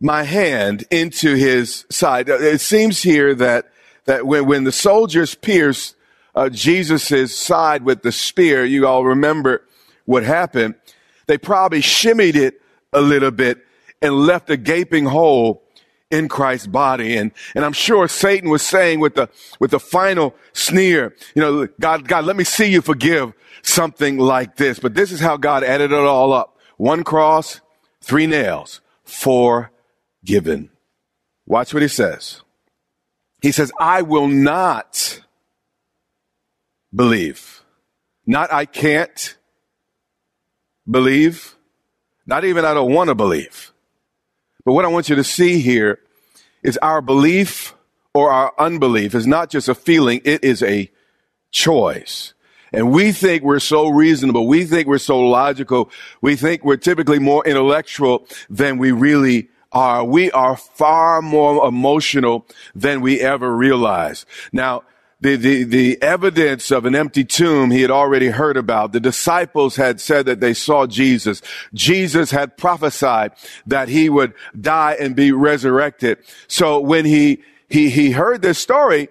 my 0.00 0.24
hand 0.24 0.84
into 0.90 1.36
his 1.36 1.86
side. 1.90 2.28
It 2.28 2.60
seems 2.60 3.04
here 3.04 3.36
that, 3.36 3.70
that 4.06 4.26
when, 4.26 4.46
when 4.46 4.64
the 4.64 4.72
soldiers 4.72 5.36
pierced 5.36 5.94
uh, 6.34 6.48
Jesus' 6.48 7.36
side 7.36 7.84
with 7.84 8.02
the 8.02 8.12
spear, 8.12 8.64
you 8.64 8.86
all 8.86 9.04
remember 9.04 9.66
what 10.04 10.22
happened. 10.22 10.74
They 11.26 11.38
probably 11.38 11.80
shimmied 11.80 12.34
it 12.34 12.60
a 12.92 13.00
little 13.00 13.30
bit 13.30 13.58
and 14.00 14.26
left 14.26 14.50
a 14.50 14.56
gaping 14.56 15.06
hole 15.06 15.62
in 16.10 16.28
Christ's 16.28 16.66
body. 16.66 17.16
And, 17.16 17.32
and 17.54 17.64
I'm 17.64 17.72
sure 17.72 18.06
Satan 18.08 18.50
was 18.50 18.62
saying 18.62 19.00
with 19.00 19.14
the, 19.14 19.28
with 19.58 19.70
the 19.70 19.80
final 19.80 20.34
sneer, 20.52 21.14
you 21.34 21.42
know, 21.42 21.68
God, 21.80 22.06
God, 22.06 22.24
let 22.24 22.36
me 22.36 22.44
see 22.44 22.66
you 22.66 22.82
forgive 22.82 23.32
something 23.62 24.18
like 24.18 24.56
this. 24.56 24.78
But 24.78 24.94
this 24.94 25.10
is 25.10 25.20
how 25.20 25.36
God 25.36 25.64
added 25.64 25.92
it 25.92 25.98
all 25.98 26.32
up. 26.32 26.58
One 26.76 27.04
cross, 27.04 27.60
three 28.00 28.26
nails, 28.26 28.80
forgiven. 29.04 30.70
Watch 31.46 31.72
what 31.72 31.82
he 31.82 31.88
says. 31.88 32.42
He 33.40 33.52
says, 33.52 33.72
I 33.80 34.02
will 34.02 34.28
not 34.28 35.20
believe. 36.94 37.62
Not 38.26 38.52
I 38.52 38.64
can't 38.64 39.36
believe. 40.88 41.56
Not 42.26 42.44
even 42.44 42.64
I 42.64 42.74
don't 42.74 42.92
want 42.92 43.08
to 43.08 43.14
believe. 43.14 43.72
But 44.64 44.72
what 44.74 44.84
I 44.84 44.88
want 44.88 45.08
you 45.08 45.16
to 45.16 45.24
see 45.24 45.58
here 45.58 45.98
is 46.62 46.78
our 46.78 47.02
belief 47.02 47.74
or 48.14 48.30
our 48.30 48.52
unbelief 48.58 49.14
is 49.14 49.26
not 49.26 49.50
just 49.50 49.68
a 49.68 49.74
feeling, 49.74 50.20
it 50.24 50.44
is 50.44 50.62
a 50.62 50.90
choice. 51.50 52.34
And 52.72 52.90
we 52.90 53.12
think 53.12 53.42
we're 53.42 53.58
so 53.58 53.88
reasonable. 53.88 54.46
We 54.46 54.64
think 54.64 54.86
we're 54.86 54.98
so 54.98 55.20
logical. 55.20 55.90
We 56.20 56.36
think 56.36 56.64
we're 56.64 56.78
typically 56.78 57.18
more 57.18 57.46
intellectual 57.46 58.26
than 58.48 58.78
we 58.78 58.92
really 58.92 59.48
are. 59.72 60.04
We 60.04 60.30
are 60.30 60.56
far 60.56 61.20
more 61.20 61.66
emotional 61.66 62.46
than 62.74 63.00
we 63.00 63.20
ever 63.20 63.54
realize. 63.54 64.24
Now, 64.52 64.84
the, 65.22 65.36
the, 65.36 65.62
the 65.62 66.02
evidence 66.02 66.72
of 66.72 66.84
an 66.84 66.96
empty 66.96 67.24
tomb 67.24 67.70
he 67.70 67.80
had 67.80 67.92
already 67.92 68.28
heard 68.28 68.56
about. 68.56 68.92
The 68.92 68.98
disciples 68.98 69.76
had 69.76 70.00
said 70.00 70.26
that 70.26 70.40
they 70.40 70.52
saw 70.52 70.86
Jesus. 70.86 71.40
Jesus 71.72 72.32
had 72.32 72.56
prophesied 72.56 73.30
that 73.64 73.88
he 73.88 74.10
would 74.10 74.34
die 74.60 74.96
and 74.98 75.14
be 75.14 75.30
resurrected. 75.30 76.18
So 76.48 76.80
when 76.80 77.04
he, 77.04 77.40
he, 77.68 77.88
he 77.88 78.10
heard 78.10 78.42
this 78.42 78.58
story, 78.58 79.10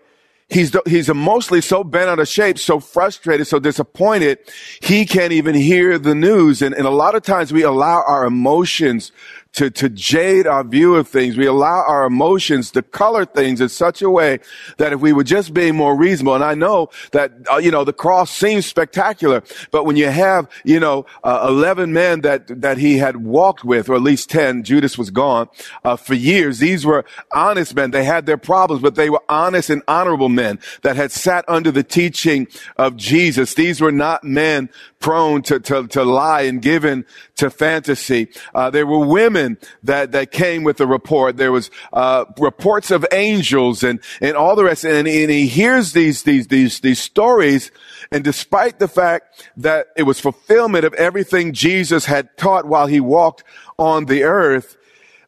he's, 0.50 0.76
he's 0.86 1.08
emotionally 1.08 1.62
so 1.62 1.82
bent 1.82 2.10
out 2.10 2.20
of 2.20 2.28
shape, 2.28 2.60
so 2.60 2.82
frustrated, 2.82 3.48
so 3.48 3.60
disappointed, 3.60 4.40
he 4.82 5.06
can't 5.06 5.32
even 5.32 5.56
hear 5.56 5.98
the 5.98 6.14
news. 6.14 6.62
And, 6.62 6.76
and 6.76 6.86
a 6.86 6.92
lot 6.92 7.16
of 7.16 7.24
times 7.24 7.54
we 7.54 7.64
allow 7.64 8.04
our 8.06 8.26
emotions 8.26 9.14
to, 9.54 9.70
to 9.70 9.90
jade 9.90 10.48
our 10.48 10.64
view 10.64 10.96
of 10.96 11.08
things. 11.08 11.38
We 11.38 11.46
allow 11.46 11.84
our 11.86 12.06
emotions 12.06 12.72
to 12.72 12.82
color 12.82 13.26
things 13.26 13.60
in 13.60 13.70
such 13.70 14.02
a 14.02 14.10
way 14.10 14.40
that 14.78 14.94
if 14.94 15.02
we 15.02 15.12
were 15.12 15.26
just 15.26 15.54
being 15.54 15.76
more 15.76 15.96
reasonable, 15.96 16.36
and 16.36 16.44
I 16.44 16.54
know 16.54 16.90
that, 17.12 17.34
uh, 17.52 17.58
you 17.58 17.70
know, 17.70 17.84
the 17.84 17.94
cross 17.94 18.32
seems 18.32 18.66
spectacular, 18.66 19.44
but 19.72 19.86
when 19.86 19.98
you 19.98 20.08
have, 20.08 20.50
you 20.64 20.80
know, 20.80 21.06
uh, 21.24 21.46
11 21.50 21.92
men 21.92 22.22
that, 22.22 22.62
that 22.62 22.78
he 22.78 22.98
had 22.98 23.18
walked 23.18 23.66
with, 23.66 23.90
or 23.90 23.96
at 23.96 24.02
least 24.02 24.30
10, 24.30 24.64
Judas 24.64 24.98
was 24.98 25.10
gone, 25.10 25.50
uh, 25.84 25.98
for 25.98 26.14
years, 26.14 26.60
these 26.60 26.86
were 26.86 27.04
honest 27.34 27.76
men. 27.76 27.92
They 27.92 28.06
had 28.06 28.26
their 28.26 28.38
problems, 28.38 28.82
but 28.82 28.96
they 28.96 29.10
were 29.10 29.24
honest 29.28 29.70
and 29.70 29.84
honorable 29.88 30.30
men 30.30 30.60
that 30.84 30.96
had 30.96 31.12
sat 31.12 31.44
under 31.48 31.72
the 31.72 31.84
teaching 31.84 32.48
of 32.78 32.96
Jesus. 32.96 33.54
These 33.54 33.82
were 33.82 33.92
not 33.92 34.24
men 34.24 34.70
prone 35.02 35.42
to, 35.42 35.60
to, 35.60 35.88
to 35.88 36.04
lie 36.04 36.44
and 36.44 36.62
given 36.62 37.06
to 37.36 37.50
fantasy. 37.50 38.30
Uh, 38.56 38.70
there 38.70 38.88
were 38.88 39.06
women 39.06 39.58
that, 39.84 40.14
that 40.14 40.32
came 40.32 40.64
with 40.64 40.78
the 40.78 40.88
report. 40.88 41.38
There 41.38 41.52
was, 41.52 41.70
uh, 41.92 42.26
reports 42.38 42.92
of 42.92 43.06
angels 43.12 43.84
and, 43.84 44.00
and 44.22 44.38
all 44.38 44.56
the 44.56 44.64
rest. 44.64 44.86
And, 44.86 45.08
and 45.08 45.32
he 45.32 45.48
hears 45.48 45.92
these, 45.92 46.24
these, 46.24 46.48
these, 46.48 46.80
these 46.80 47.00
stories. 47.00 47.72
And 48.12 48.24
despite 48.24 48.80
the 48.80 48.88
fact 48.88 49.50
that 49.58 49.88
it 49.98 50.04
was 50.04 50.20
fulfillment 50.20 50.86
of 50.86 50.94
everything 50.94 51.54
Jesus 51.54 52.06
had 52.06 52.38
taught 52.38 52.66
while 52.66 52.88
he 52.88 53.00
walked 53.00 53.44
on 53.78 54.06
the 54.06 54.24
earth, 54.24 54.78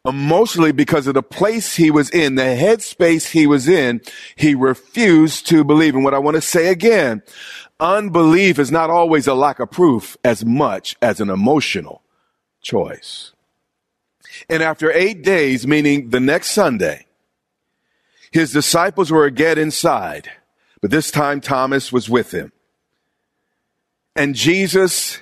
emotionally 0.05 0.73
because 0.73 1.07
of 1.07 1.13
the 1.13 1.23
place 1.23 1.77
he 1.77 1.89
was 1.89 2.09
in, 2.09 2.35
the 2.35 2.41
headspace 2.41 3.31
he 3.31 3.47
was 3.47 3.69
in, 3.69 4.01
he 4.35 4.53
refused 4.53 5.47
to 5.47 5.63
believe. 5.63 5.95
And 5.95 6.03
what 6.03 6.13
I 6.13 6.19
want 6.19 6.35
to 6.35 6.41
say 6.41 6.67
again, 6.67 7.23
unbelief 7.83 8.57
is 8.57 8.71
not 8.71 8.89
always 8.89 9.27
a 9.27 9.33
lack 9.33 9.59
of 9.59 9.69
proof 9.69 10.17
as 10.23 10.45
much 10.45 10.95
as 11.01 11.19
an 11.19 11.29
emotional 11.29 12.01
choice. 12.61 13.33
And 14.49 14.63
after 14.63 14.91
eight 14.91 15.21
days, 15.21 15.67
meaning 15.67 16.09
the 16.09 16.19
next 16.19 16.51
Sunday, 16.51 17.05
his 18.31 18.51
disciples 18.51 19.11
were 19.11 19.25
again 19.25 19.59
inside, 19.59 20.31
but 20.81 20.89
this 20.89 21.11
time 21.11 21.41
Thomas 21.41 21.91
was 21.91 22.09
with 22.09 22.31
him. 22.31 22.51
And 24.15 24.33
Jesus 24.33 25.21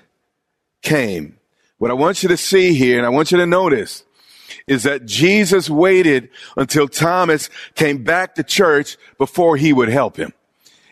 came. 0.81 1.37
What 1.77 1.91
I 1.91 1.95
want 1.95 2.23
you 2.23 2.29
to 2.29 2.37
see 2.37 2.73
here, 2.73 2.97
and 2.97 3.05
I 3.05 3.09
want 3.09 3.31
you 3.31 3.37
to 3.39 3.45
notice, 3.45 4.03
is 4.67 4.83
that 4.83 5.05
Jesus 5.05 5.69
waited 5.69 6.29
until 6.55 6.87
Thomas 6.87 7.49
came 7.75 8.03
back 8.03 8.35
to 8.35 8.43
church 8.43 8.97
before 9.17 9.57
he 9.57 9.73
would 9.73 9.89
help 9.89 10.17
him. 10.17 10.33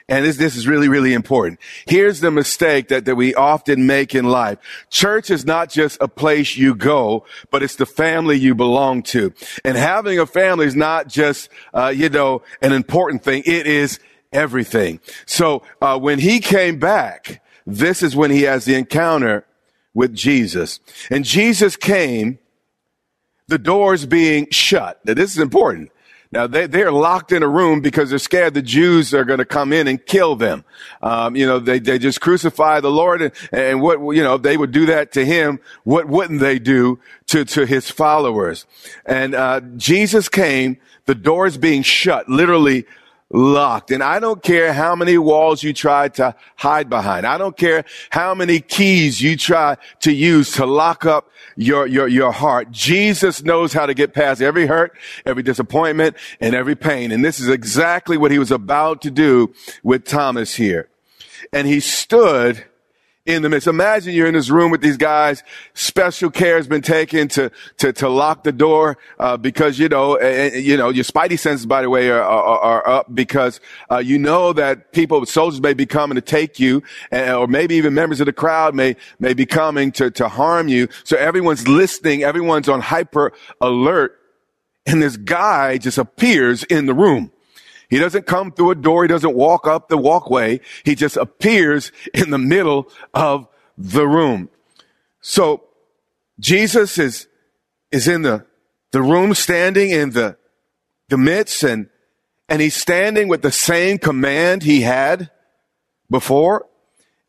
And 0.10 0.26
this, 0.26 0.38
this 0.38 0.56
is 0.56 0.68
really, 0.68 0.90
really 0.90 1.14
important. 1.14 1.60
Here's 1.88 2.20
the 2.20 2.32
mistake 2.32 2.88
that, 2.88 3.06
that 3.06 3.16
we 3.16 3.36
often 3.36 3.86
make 3.86 4.16
in 4.16 4.26
life. 4.26 4.58
Church 4.90 5.30
is 5.30 5.46
not 5.46 5.70
just 5.70 5.98
a 6.02 6.08
place 6.08 6.58
you 6.58 6.74
go, 6.76 7.26
but 7.52 7.62
it's 7.62 7.76
the 7.76 7.86
family 7.86 8.38
you 8.38 8.56
belong 8.56 9.04
to. 9.04 9.32
And 9.64 9.78
having 9.78 10.20
a 10.20 10.26
family 10.26 10.66
is 10.66 10.76
not 10.76 11.08
just, 11.08 11.50
uh, 11.74 11.94
you 11.96 12.10
know, 12.10 12.42
an 12.62 12.74
important 12.74 13.24
thing. 13.24 13.44
It 13.46 13.68
is 13.68 14.00
everything. 14.34 15.00
So, 15.28 15.64
uh, 15.82 16.00
when 16.00 16.20
he 16.20 16.40
came 16.40 16.80
back, 16.80 17.44
this 17.68 18.02
is 18.02 18.16
when 18.16 18.32
he 18.32 18.42
has 18.44 18.66
the 18.66 18.76
encounter 18.76 19.46
with 19.94 20.16
Jesus. 20.16 20.80
And 21.12 21.24
Jesus 21.24 21.76
came 21.76 22.40
the 23.48 23.60
doors 23.60 24.06
being 24.06 24.48
shut. 24.50 25.00
Now, 25.06 25.14
this 25.14 25.32
is 25.32 25.40
important. 25.40 25.92
Now 26.32 26.46
they, 26.46 26.68
they're 26.68 26.92
locked 26.92 27.32
in 27.32 27.42
a 27.42 27.48
room 27.48 27.82
because 27.82 28.12
they're 28.12 28.20
scared 28.20 28.54
the 28.54 28.62
Jews 28.62 29.14
are 29.14 29.26
going 29.26 29.40
to 29.40 29.46
come 29.46 29.74
in 29.74 29.88
and 29.88 30.04
kill 30.06 30.36
them. 30.36 30.64
Um, 31.02 31.36
you 31.36 31.46
know, 31.46 31.58
they, 31.58 31.80
they 31.80 31.98
just 31.98 32.22
crucify 32.22 32.82
the 32.82 32.92
Lord 32.92 33.22
and, 33.22 33.32
and 33.52 33.82
what, 33.82 34.00
you 34.16 34.24
know, 34.24 34.38
they 34.38 34.56
would 34.56 34.72
do 34.72 34.86
that 34.88 35.12
to 35.14 35.26
him. 35.26 35.60
What 35.84 36.08
wouldn't 36.08 36.40
they 36.40 36.60
do 36.60 37.00
to, 37.28 37.46
to 37.46 37.66
his 37.66 37.90
followers? 37.90 38.68
And, 39.06 39.34
uh, 39.34 39.62
Jesus 39.78 40.30
came, 40.30 40.78
the 41.06 41.16
doors 41.16 41.58
being 41.58 41.82
shut, 41.82 42.30
literally 42.30 42.86
locked. 43.32 43.92
And 43.92 44.02
I 44.02 44.20
don't 44.20 44.42
care 44.42 44.74
how 44.74 44.96
many 44.96 45.18
walls 45.18 45.62
you 45.62 45.74
try 45.74 46.08
to 46.10 46.36
hide 46.56 46.90
behind. 46.90 47.26
I 47.26 47.38
don't 47.38 47.56
care 47.56 47.86
how 48.10 48.34
many 48.34 48.60
keys 48.60 49.22
you 49.22 49.38
try 49.38 49.78
to 50.02 50.12
use 50.12 50.54
to 50.54 50.66
lock 50.66 51.06
up 51.06 51.30
your, 51.56 51.86
your, 51.88 52.08
your 52.08 52.32
heart. 52.32 52.72
Jesus 52.72 53.44
knows 53.44 53.74
how 53.74 53.86
to 53.86 53.94
get 53.94 54.14
past 54.14 54.42
every 54.42 54.66
hurt, 54.66 54.98
every 55.26 55.44
disappointment, 55.44 56.16
and 56.40 56.56
every 56.56 56.76
pain. 56.76 57.12
And 57.12 57.24
this 57.24 57.40
is 57.40 57.50
exactly 57.50 58.18
what 58.18 58.32
he 58.32 58.40
was 58.40 58.52
about 58.52 59.02
to 59.04 59.12
do 59.12 59.54
with 59.84 60.06
Thomas 60.06 60.56
here. 60.56 60.90
And 61.54 61.68
he 61.68 61.80
stood 61.80 62.66
in 63.30 63.44
the 63.44 63.50
midst. 63.50 63.68
Imagine 63.68 64.14
you're 64.14 64.28
in 64.28 64.34
this 64.34 64.50
room 64.50 64.72
with 64.72 64.82
these 64.82 64.98
guys. 64.98 65.44
Special 65.76 66.32
care 66.32 66.58
has 66.58 66.68
been 66.68 66.82
taken 66.82 67.28
to 67.30 67.52
to, 67.78 67.94
to 67.94 68.10
lock 68.10 68.44
the 68.44 68.52
door 68.52 68.98
uh, 69.20 69.38
because 69.38 69.78
you 69.78 69.88
know 69.88 70.20
you 70.20 70.76
know 70.76 70.90
your 70.90 71.04
spidey 71.04 71.38
senses, 71.38 71.66
by 71.66 71.84
the 71.84 71.90
way, 71.90 72.10
are, 72.10 72.22
are, 72.22 72.60
are 72.60 72.90
up 72.90 73.14
because 73.14 73.62
uh, 73.92 74.00
you 74.00 74.18
know 74.18 74.52
that 74.54 74.92
people, 74.94 75.24
soldiers, 75.26 75.62
may 75.62 75.74
be 75.74 75.86
coming 75.86 76.16
to 76.16 76.22
take 76.22 76.60
you, 76.60 76.82
or 77.12 77.48
maybe 77.48 77.76
even 77.76 77.94
members 77.94 78.20
of 78.20 78.26
the 78.26 78.34
crowd 78.34 78.74
may 78.74 78.96
may 79.20 79.34
be 79.34 79.46
coming 79.46 79.92
to 79.92 80.10
to 80.12 80.28
harm 80.28 80.68
you. 80.68 80.88
So 81.04 81.16
everyone's 81.16 81.68
listening. 81.68 82.24
Everyone's 82.24 82.68
on 82.68 82.82
hyper 82.82 83.32
alert, 83.62 84.18
and 84.88 85.04
this 85.04 85.18
guy 85.18 85.78
just 85.78 86.00
appears 86.00 86.64
in 86.64 86.88
the 86.88 86.94
room. 86.96 87.32
He 87.90 87.98
doesn't 87.98 88.28
come 88.28 88.52
through 88.52 88.72
a 88.72 88.76
door. 88.76 89.04
He 89.04 89.08
doesn't 89.08 89.36
walk 89.36 89.68
up 89.68 89.90
the 89.90 89.98
walkway. 89.98 90.62
He 90.84 90.96
just 90.96 91.18
appears 91.18 91.92
in 92.14 92.30
the 92.30 92.38
middle 92.38 92.92
of 93.14 93.48
the 93.78 94.08
room. 94.08 94.50
So 95.22 95.64
Jesus 96.40 96.98
is, 96.98 97.28
is 97.92 98.08
in 98.08 98.22
the, 98.22 98.46
the 98.92 99.02
room 99.02 99.34
standing 99.34 99.90
in 99.90 100.12
the, 100.12 100.38
the 101.10 101.18
midst 101.18 101.64
and, 101.64 101.90
and 102.48 102.62
he's 102.62 102.76
standing 102.76 103.28
with 103.28 103.42
the 103.42 103.52
same 103.52 103.98
command 103.98 104.64
he 104.64 104.82
had 104.82 105.32
before. 106.10 106.69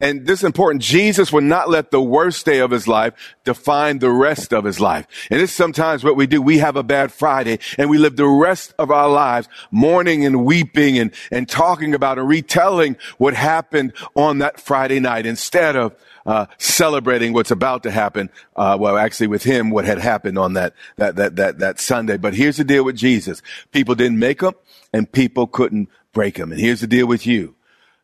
And 0.00 0.26
this 0.26 0.40
is 0.40 0.44
important. 0.44 0.82
Jesus 0.82 1.32
would 1.32 1.44
not 1.44 1.68
let 1.68 1.90
the 1.90 2.00
worst 2.00 2.46
day 2.46 2.60
of 2.60 2.70
his 2.70 2.88
life 2.88 3.14
define 3.44 3.98
the 3.98 4.10
rest 4.10 4.52
of 4.52 4.64
his 4.64 4.80
life. 4.80 5.06
And 5.30 5.38
this 5.38 5.50
is 5.50 5.56
sometimes 5.56 6.02
what 6.02 6.16
we 6.16 6.26
do. 6.26 6.40
We 6.40 6.58
have 6.58 6.76
a 6.76 6.82
bad 6.82 7.12
Friday 7.12 7.58
and 7.76 7.90
we 7.90 7.98
live 7.98 8.16
the 8.16 8.26
rest 8.26 8.74
of 8.78 8.90
our 8.90 9.10
lives 9.10 9.48
mourning 9.70 10.24
and 10.24 10.44
weeping 10.44 10.98
and, 10.98 11.12
and 11.30 11.48
talking 11.48 11.94
about 11.94 12.18
and 12.18 12.26
retelling 12.26 12.96
what 13.18 13.34
happened 13.34 13.92
on 14.14 14.38
that 14.38 14.58
Friday 14.58 15.00
night 15.00 15.26
instead 15.26 15.76
of 15.76 15.94
uh, 16.26 16.46
celebrating 16.58 17.32
what's 17.32 17.50
about 17.50 17.82
to 17.82 17.90
happen. 17.90 18.30
Uh, 18.56 18.76
well, 18.78 18.96
actually, 18.96 19.26
with 19.26 19.42
him, 19.42 19.70
what 19.70 19.84
had 19.84 19.98
happened 19.98 20.38
on 20.38 20.52
that 20.54 20.74
that 20.96 21.16
that 21.16 21.36
that 21.36 21.58
that 21.58 21.80
Sunday. 21.80 22.16
But 22.16 22.34
here's 22.34 22.56
the 22.56 22.64
deal 22.64 22.84
with 22.84 22.96
Jesus: 22.96 23.42
people 23.72 23.94
didn't 23.94 24.18
make 24.18 24.42
him, 24.42 24.54
and 24.92 25.10
people 25.10 25.46
couldn't 25.46 25.88
break 26.12 26.36
him. 26.36 26.52
And 26.52 26.60
here's 26.60 26.80
the 26.80 26.86
deal 26.86 27.06
with 27.06 27.26
you: 27.26 27.54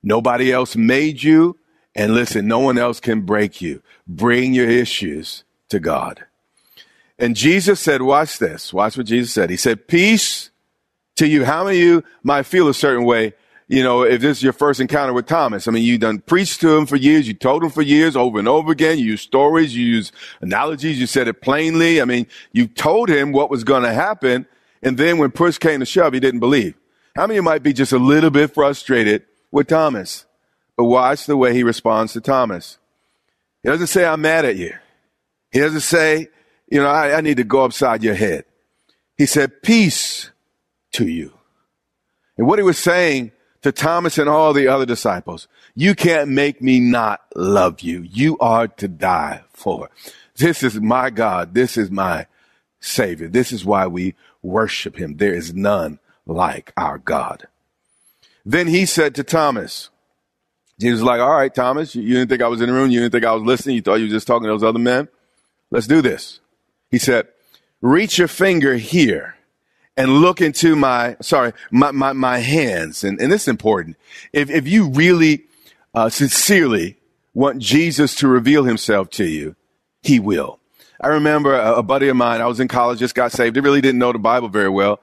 nobody 0.03 0.53
else 0.53 0.76
made 0.76 1.23
you. 1.23 1.59
And 1.97 2.15
listen, 2.15 2.47
no 2.47 2.59
one 2.59 2.76
else 2.76 3.00
can 3.00 3.23
break 3.23 3.62
you. 3.62 3.83
Bring 4.07 4.53
your 4.53 4.69
issues 4.69 5.45
to 5.71 5.81
God. 5.81 6.26
And 7.19 7.35
Jesus 7.35 7.81
said, 7.81 8.03
watch 8.03 8.38
this. 8.38 8.73
Watch 8.73 8.99
what 8.99 9.07
Jesus 9.07 9.33
said. 9.33 9.49
He 9.49 9.57
said, 9.57 9.88
peace 9.88 10.50
to 11.17 11.26
you. 11.26 11.47
How 11.47 11.65
many 11.65 11.79
of 11.79 11.83
you 11.83 12.05
might 12.23 12.43
feel 12.43 12.69
a 12.69 12.75
certain 12.75 13.07
way, 13.07 13.33
you 13.67 13.83
know, 13.83 14.03
if 14.03 14.21
this 14.21 14.37
is 14.37 14.43
your 14.43 14.53
first 14.53 14.79
encounter 14.79 15.15
with 15.15 15.25
Thomas? 15.25 15.67
I 15.67 15.71
mean, 15.71 15.85
you've 15.85 16.03
done 16.03 16.19
preached 16.19 16.61
to 16.61 16.76
him 16.76 16.85
for 16.85 16.97
years. 16.97 17.26
You 17.26 17.33
told 17.33 17.65
him 17.65 17.71
for 17.71 17.81
years 17.81 18.15
over 18.15 18.38
and 18.38 18.47
over 18.47 18.73
again. 18.73 18.99
You 18.99 19.07
use 19.07 19.23
stories. 19.23 19.75
You 19.75 19.87
use 19.87 20.12
analogies. 20.43 21.00
You 21.00 21.07
said 21.07 21.29
it 21.29 21.41
plainly. 21.41 22.03
I 22.03 22.05
mean, 22.05 22.26
you 22.53 22.67
told 22.67 23.09
him 23.09 23.33
what 23.33 23.49
was 23.50 23.65
going 23.65 23.85
to 23.85 23.95
happen. 23.95 24.45
And 24.83 24.99
then 24.99 25.17
when 25.17 25.31
push 25.31 25.57
came 25.57 25.81
to 25.81 25.87
shove, 25.87 26.12
he 26.12 26.21
didn't 26.21 26.41
believe. 26.41 26.75
How 27.17 27.23
many 27.23 27.35
of 27.35 27.37
you 27.37 27.43
might 27.43 27.62
be 27.62 27.73
just 27.73 27.93
a 27.93 27.99
little 27.99 28.29
bit 28.29 28.53
frustrated 28.53 29.25
with 29.50 29.69
Thomas? 29.69 30.25
But 30.76 30.85
watch 30.85 31.26
the 31.26 31.37
way 31.37 31.54
he 31.54 31.62
responds 31.62 32.12
to 32.12 32.21
Thomas. 32.21 32.78
He 33.62 33.68
doesn't 33.68 33.87
say, 33.87 34.04
I'm 34.04 34.21
mad 34.21 34.45
at 34.45 34.56
you. 34.56 34.75
He 35.50 35.60
doesn't 35.60 35.80
say, 35.80 36.28
you 36.69 36.80
know, 36.80 36.89
I, 36.89 37.17
I 37.17 37.21
need 37.21 37.39
to 37.39 37.45
go 37.45 37.65
upside 37.65 38.02
your 38.02 38.15
head. 38.15 38.45
He 39.17 39.26
said, 39.26 39.62
peace 39.62 40.30
to 40.93 41.06
you. 41.06 41.32
And 42.36 42.47
what 42.47 42.58
he 42.58 42.62
was 42.62 42.78
saying 42.78 43.32
to 43.62 43.73
Thomas 43.73 44.19
and 44.19 44.28
all 44.28 44.52
the 44.52 44.69
other 44.69 44.86
disciples, 44.86 45.49
you 45.75 45.95
can't 45.95 46.30
make 46.30 46.60
me 46.60 46.80
not 46.80 47.21
love 47.34 47.80
you. 47.80 48.02
You 48.02 48.39
are 48.39 48.69
to 48.69 48.89
die 48.89 49.43
for. 49.52 49.91
This 50.36 50.62
is 50.62 50.80
my 50.80 51.10
God. 51.10 51.54
This 51.54 51.76
is 51.78 51.91
my 51.91 52.26
Savior. 52.80 53.28
This 53.28 53.52
is 53.52 53.65
why 53.65 53.86
we 53.86 54.15
worship 54.43 54.97
him. 54.97 55.17
There 55.17 55.34
is 55.34 55.54
none 55.54 55.99
like 56.26 56.73
our 56.76 56.99
God. 56.99 57.49
Then 58.45 58.69
he 58.69 58.86
said 58.86 59.15
to 59.15 59.25
Thomas, 59.25 59.89
Jesus 60.78 61.00
was 61.00 61.06
like, 61.06 61.21
all 61.21 61.34
right, 61.34 61.54
Thomas, 61.54 61.95
you, 61.95 62.15
didn't 62.15 62.28
think 62.28 62.43
I 62.43 62.49
was 62.49 62.60
in 62.60 62.69
the 62.69 62.75
room. 62.75 62.91
You 62.91 63.00
didn't 63.00 63.12
think 63.12 63.25
I 63.25 63.32
was 63.32 63.43
listening. 63.43 63.76
You 63.76 63.82
thought 63.82 63.95
you 63.95 64.06
were 64.06 64.10
just 64.10 64.26
talking 64.26 64.45
to 64.45 64.50
those 64.50 64.62
other 64.62 64.78
men. 64.78 65.08
Let's 65.71 65.86
do 65.86 66.02
this. 66.02 66.41
He 66.91 66.99
said, 66.99 67.28
reach 67.80 68.19
your 68.19 68.28
finger 68.28 68.76
here 68.76 69.36
and 69.97 70.21
look 70.21 70.41
into 70.43 70.76
my, 70.76 71.17
sorry, 71.21 71.52
my, 71.71 71.91
my, 71.93 72.12
my 72.12 72.39
hands. 72.39 73.04
And, 73.04 73.21
and 73.21 73.32
this 73.32 73.43
is 73.43 73.49
important. 73.49 73.97
If, 74.32 74.50
if 74.50 74.69
you 74.69 74.91
really, 74.91 75.45
uh, 75.95 76.10
sincerely 76.10 76.97
want 77.32 77.58
Jesus 77.58 78.15
to 78.17 78.28
reveal 78.28 78.65
himself 78.65 79.08
to 79.10 79.25
you, 79.25 79.56
he 80.02 80.21
will. 80.21 80.60
I 81.00 81.08
remember 81.08 81.54
a, 81.54 81.76
a 81.76 81.82
buddy 81.82 82.08
of 82.08 82.17
mine, 82.17 82.41
I 82.41 82.47
was 82.47 82.60
in 82.60 82.69
college, 82.69 82.99
just 82.99 83.15
got 83.15 83.32
saved. 83.32 83.56
He 83.56 83.60
really 83.60 83.80
didn't 83.80 83.99
know 83.99 84.12
the 84.12 84.19
Bible 84.19 84.49
very 84.49 84.69
well 84.69 85.00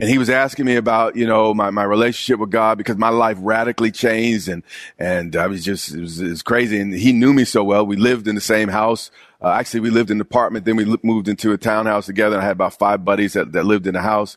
and 0.00 0.08
he 0.08 0.16
was 0.16 0.30
asking 0.30 0.64
me 0.64 0.76
about, 0.76 1.16
you 1.16 1.26
know, 1.26 1.52
my, 1.52 1.70
my 1.70 1.82
relationship 1.82 2.38
with 2.38 2.50
God 2.50 2.78
because 2.78 2.96
my 2.96 3.08
life 3.08 3.36
radically 3.40 3.90
changed 3.90 4.48
and, 4.48 4.62
and 4.96 5.34
I 5.34 5.48
was 5.48 5.64
just, 5.64 5.92
it 5.92 6.00
was, 6.00 6.20
it 6.20 6.28
was 6.28 6.42
crazy. 6.42 6.78
And 6.78 6.94
he 6.94 7.12
knew 7.12 7.32
me 7.32 7.44
so 7.44 7.64
well. 7.64 7.84
We 7.84 7.96
lived 7.96 8.28
in 8.28 8.36
the 8.36 8.40
same 8.40 8.68
house. 8.68 9.10
Uh, 9.42 9.50
actually, 9.50 9.80
we 9.80 9.90
lived 9.90 10.12
in 10.12 10.18
an 10.18 10.20
apartment. 10.20 10.66
Then 10.66 10.76
we 10.76 10.84
moved 11.02 11.26
into 11.26 11.52
a 11.52 11.58
townhouse 11.58 12.06
together. 12.06 12.36
And 12.36 12.42
I 12.44 12.46
had 12.46 12.52
about 12.52 12.78
five 12.78 13.04
buddies 13.04 13.32
that, 13.32 13.50
that 13.52 13.64
lived 13.64 13.88
in 13.88 13.94
the 13.94 14.00
house. 14.00 14.36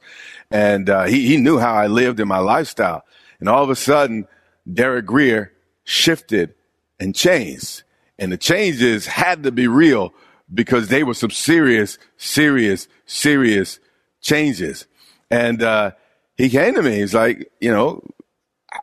And, 0.49 0.89
uh, 0.89 1.03
he, 1.03 1.27
he 1.27 1.37
knew 1.37 1.59
how 1.59 1.73
I 1.73 1.85
lived 1.85 2.19
in 2.19 2.27
my 2.27 2.39
lifestyle. 2.39 3.03
And 3.39 3.47
all 3.47 3.63
of 3.63 3.69
a 3.69 3.75
sudden, 3.75 4.27
Derek 4.71 5.05
Grier 5.05 5.53
shifted 5.83 6.55
and 6.99 7.13
changed. 7.13 7.83
And 8.17 8.31
the 8.31 8.37
changes 8.37 9.05
had 9.05 9.43
to 9.43 9.51
be 9.51 9.67
real 9.67 10.11
because 10.51 10.87
they 10.87 11.03
were 11.03 11.13
some 11.13 11.31
serious, 11.31 11.99
serious, 12.17 12.87
serious 13.05 13.79
changes. 14.21 14.87
And, 15.31 15.63
uh, 15.63 15.91
he 16.37 16.49
came 16.49 16.75
to 16.75 16.81
me. 16.81 16.95
He's 16.95 17.13
like, 17.13 17.51
you 17.59 17.71
know, 17.71 18.03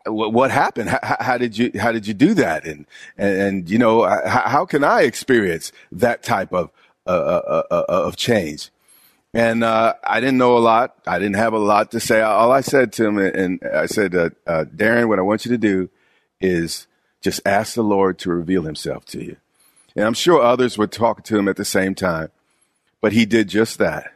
what, 0.07 0.51
happened? 0.51 0.91
How, 0.91 1.17
how, 1.19 1.39
did 1.39 1.57
you, 1.57 1.73
how 1.79 1.93
did 1.93 2.07
you 2.07 2.15
do 2.15 2.35
that? 2.35 2.67
And, 2.67 2.87
and, 3.17 3.41
and 3.41 3.71
you 3.71 3.79
know, 3.79 4.05
how, 4.05 4.43
how, 4.47 4.67
can 4.67 4.85
I 4.85 5.03
experience 5.03 5.73
that 5.93 6.23
type 6.23 6.53
of, 6.53 6.71
uh, 7.07 7.11
uh, 7.11 7.63
uh, 7.71 7.75
uh, 7.75 7.85
of 7.89 8.17
change? 8.17 8.71
And, 9.35 9.65
uh, 9.65 9.95
I 10.05 10.21
didn't 10.21 10.39
know 10.39 10.57
a 10.57 10.61
lot. 10.61 10.97
I 11.07 11.19
didn't 11.19 11.37
have 11.37 11.53
a 11.53 11.59
lot 11.59 11.91
to 11.93 12.01
say. 12.01 12.21
All 12.21 12.53
I 12.53 12.61
said 12.61 12.93
to 12.95 13.07
him, 13.07 13.19
and 13.19 13.63
I 13.63 13.87
said, 13.87 14.15
uh, 14.15 14.31
Darren, 14.47 15.09
what 15.09 15.19
I 15.19 15.23
want 15.23 15.45
you 15.45 15.51
to 15.51 15.59
do 15.59 15.91
is 16.41 16.87
just 17.21 17.41
ask 17.45 17.75
the 17.75 17.83
Lord 17.83 18.19
to 18.21 18.31
reveal 18.31 18.63
himself 18.63 19.05
to 19.07 19.25
you. 19.25 19.37
And 19.97 20.05
I'm 20.05 20.15
sure 20.15 20.41
others 20.41 20.79
were 20.79 20.87
talking 20.87 21.25
to 21.25 21.39
him 21.39 21.49
at 21.49 21.57
the 21.57 21.65
same 21.65 21.95
time, 21.95 22.31
but 23.01 23.13
he 23.13 23.27
did 23.27 23.49
just 23.49 23.79
that. 23.79 24.13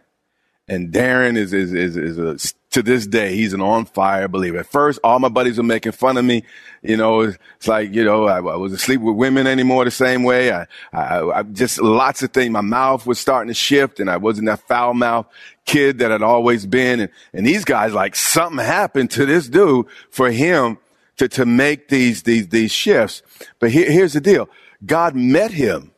And 0.72 0.90
Darren 0.90 1.36
is, 1.36 1.52
is, 1.52 1.74
is, 1.74 1.98
is 1.98 2.18
a, 2.18 2.38
to 2.70 2.82
this 2.82 3.06
day, 3.06 3.36
he's 3.36 3.52
an 3.52 3.60
on 3.60 3.84
fire 3.84 4.26
believer. 4.26 4.60
At 4.60 4.66
first, 4.66 4.98
all 5.04 5.18
my 5.18 5.28
buddies 5.28 5.58
were 5.58 5.64
making 5.64 5.92
fun 5.92 6.16
of 6.16 6.24
me. 6.24 6.44
You 6.80 6.96
know, 6.96 7.20
it's 7.20 7.68
like, 7.68 7.92
you 7.92 8.02
know, 8.02 8.26
I, 8.26 8.38
I 8.38 8.56
wasn't 8.56 8.80
sleep 8.80 9.02
with 9.02 9.14
women 9.14 9.46
anymore 9.46 9.84
the 9.84 9.90
same 9.90 10.22
way. 10.22 10.50
I, 10.50 10.66
I, 10.90 11.20
I, 11.28 11.42
just 11.42 11.78
lots 11.78 12.22
of 12.22 12.32
things. 12.32 12.50
My 12.50 12.62
mouth 12.62 13.04
was 13.06 13.18
starting 13.18 13.48
to 13.48 13.54
shift 13.54 14.00
and 14.00 14.08
I 14.08 14.16
wasn't 14.16 14.46
that 14.46 14.66
foul 14.66 14.94
mouth 14.94 15.26
kid 15.66 15.98
that 15.98 16.10
I'd 16.10 16.22
always 16.22 16.64
been. 16.64 17.00
And, 17.00 17.10
and 17.34 17.46
these 17.46 17.66
guys, 17.66 17.92
like 17.92 18.16
something 18.16 18.64
happened 18.64 19.10
to 19.10 19.26
this 19.26 19.48
dude 19.48 19.84
for 20.10 20.30
him 20.30 20.78
to, 21.18 21.28
to 21.28 21.44
make 21.44 21.88
these, 21.88 22.22
these, 22.22 22.48
these 22.48 22.72
shifts. 22.72 23.22
But 23.58 23.72
here, 23.72 23.90
here's 23.90 24.14
the 24.14 24.22
deal. 24.22 24.48
God 24.86 25.14
met 25.14 25.50
him 25.50 25.91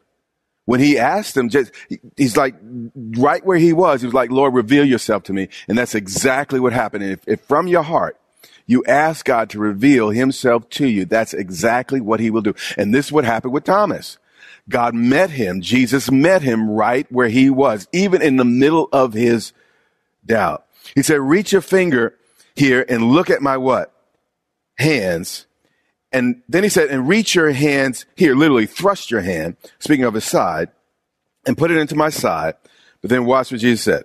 when 0.64 0.80
he 0.80 0.98
asked 0.98 1.36
him, 1.36 1.48
just, 1.48 1.72
he's 2.16 2.36
like, 2.36 2.54
right 2.94 3.44
where 3.44 3.58
he 3.58 3.72
was, 3.72 4.00
he 4.00 4.06
was 4.06 4.14
like, 4.14 4.30
Lord, 4.30 4.54
reveal 4.54 4.84
yourself 4.84 5.24
to 5.24 5.32
me. 5.32 5.48
And 5.68 5.76
that's 5.76 5.94
exactly 5.94 6.58
what 6.58 6.72
happened. 6.72 7.02
And 7.04 7.12
if, 7.12 7.20
if 7.26 7.40
from 7.42 7.68
your 7.68 7.82
heart, 7.82 8.18
you 8.66 8.82
ask 8.86 9.26
God 9.26 9.50
to 9.50 9.58
reveal 9.58 10.08
himself 10.08 10.70
to 10.70 10.88
you, 10.88 11.04
that's 11.04 11.34
exactly 11.34 12.00
what 12.00 12.20
he 12.20 12.30
will 12.30 12.40
do. 12.40 12.54
And 12.78 12.94
this 12.94 13.06
is 13.06 13.12
what 13.12 13.24
happened 13.24 13.52
with 13.52 13.64
Thomas. 13.64 14.18
God 14.68 14.94
met 14.94 15.30
him. 15.30 15.60
Jesus 15.60 16.10
met 16.10 16.40
him 16.40 16.70
right 16.70 17.06
where 17.12 17.28
he 17.28 17.50
was, 17.50 17.86
even 17.92 18.22
in 18.22 18.36
the 18.36 18.44
middle 18.44 18.88
of 18.92 19.12
his 19.12 19.52
doubt. 20.24 20.64
He 20.94 21.02
said, 21.02 21.20
reach 21.20 21.52
your 21.52 21.60
finger 21.60 22.16
here 22.54 22.84
and 22.88 23.12
look 23.12 23.28
at 23.28 23.42
my 23.42 23.58
what? 23.58 23.92
Hands. 24.78 25.46
And 26.14 26.42
then 26.48 26.62
he 26.62 26.68
said, 26.68 26.90
and 26.90 27.08
reach 27.08 27.34
your 27.34 27.50
hands 27.50 28.06
here, 28.14 28.36
literally 28.36 28.66
thrust 28.66 29.10
your 29.10 29.20
hand, 29.20 29.56
speaking 29.80 30.04
of 30.04 30.14
his 30.14 30.24
side, 30.24 30.68
and 31.44 31.58
put 31.58 31.72
it 31.72 31.76
into 31.76 31.96
my 31.96 32.08
side. 32.08 32.54
But 33.02 33.10
then 33.10 33.26
watch 33.26 33.50
what 33.50 33.60
Jesus 33.60 33.82
said. 33.82 34.04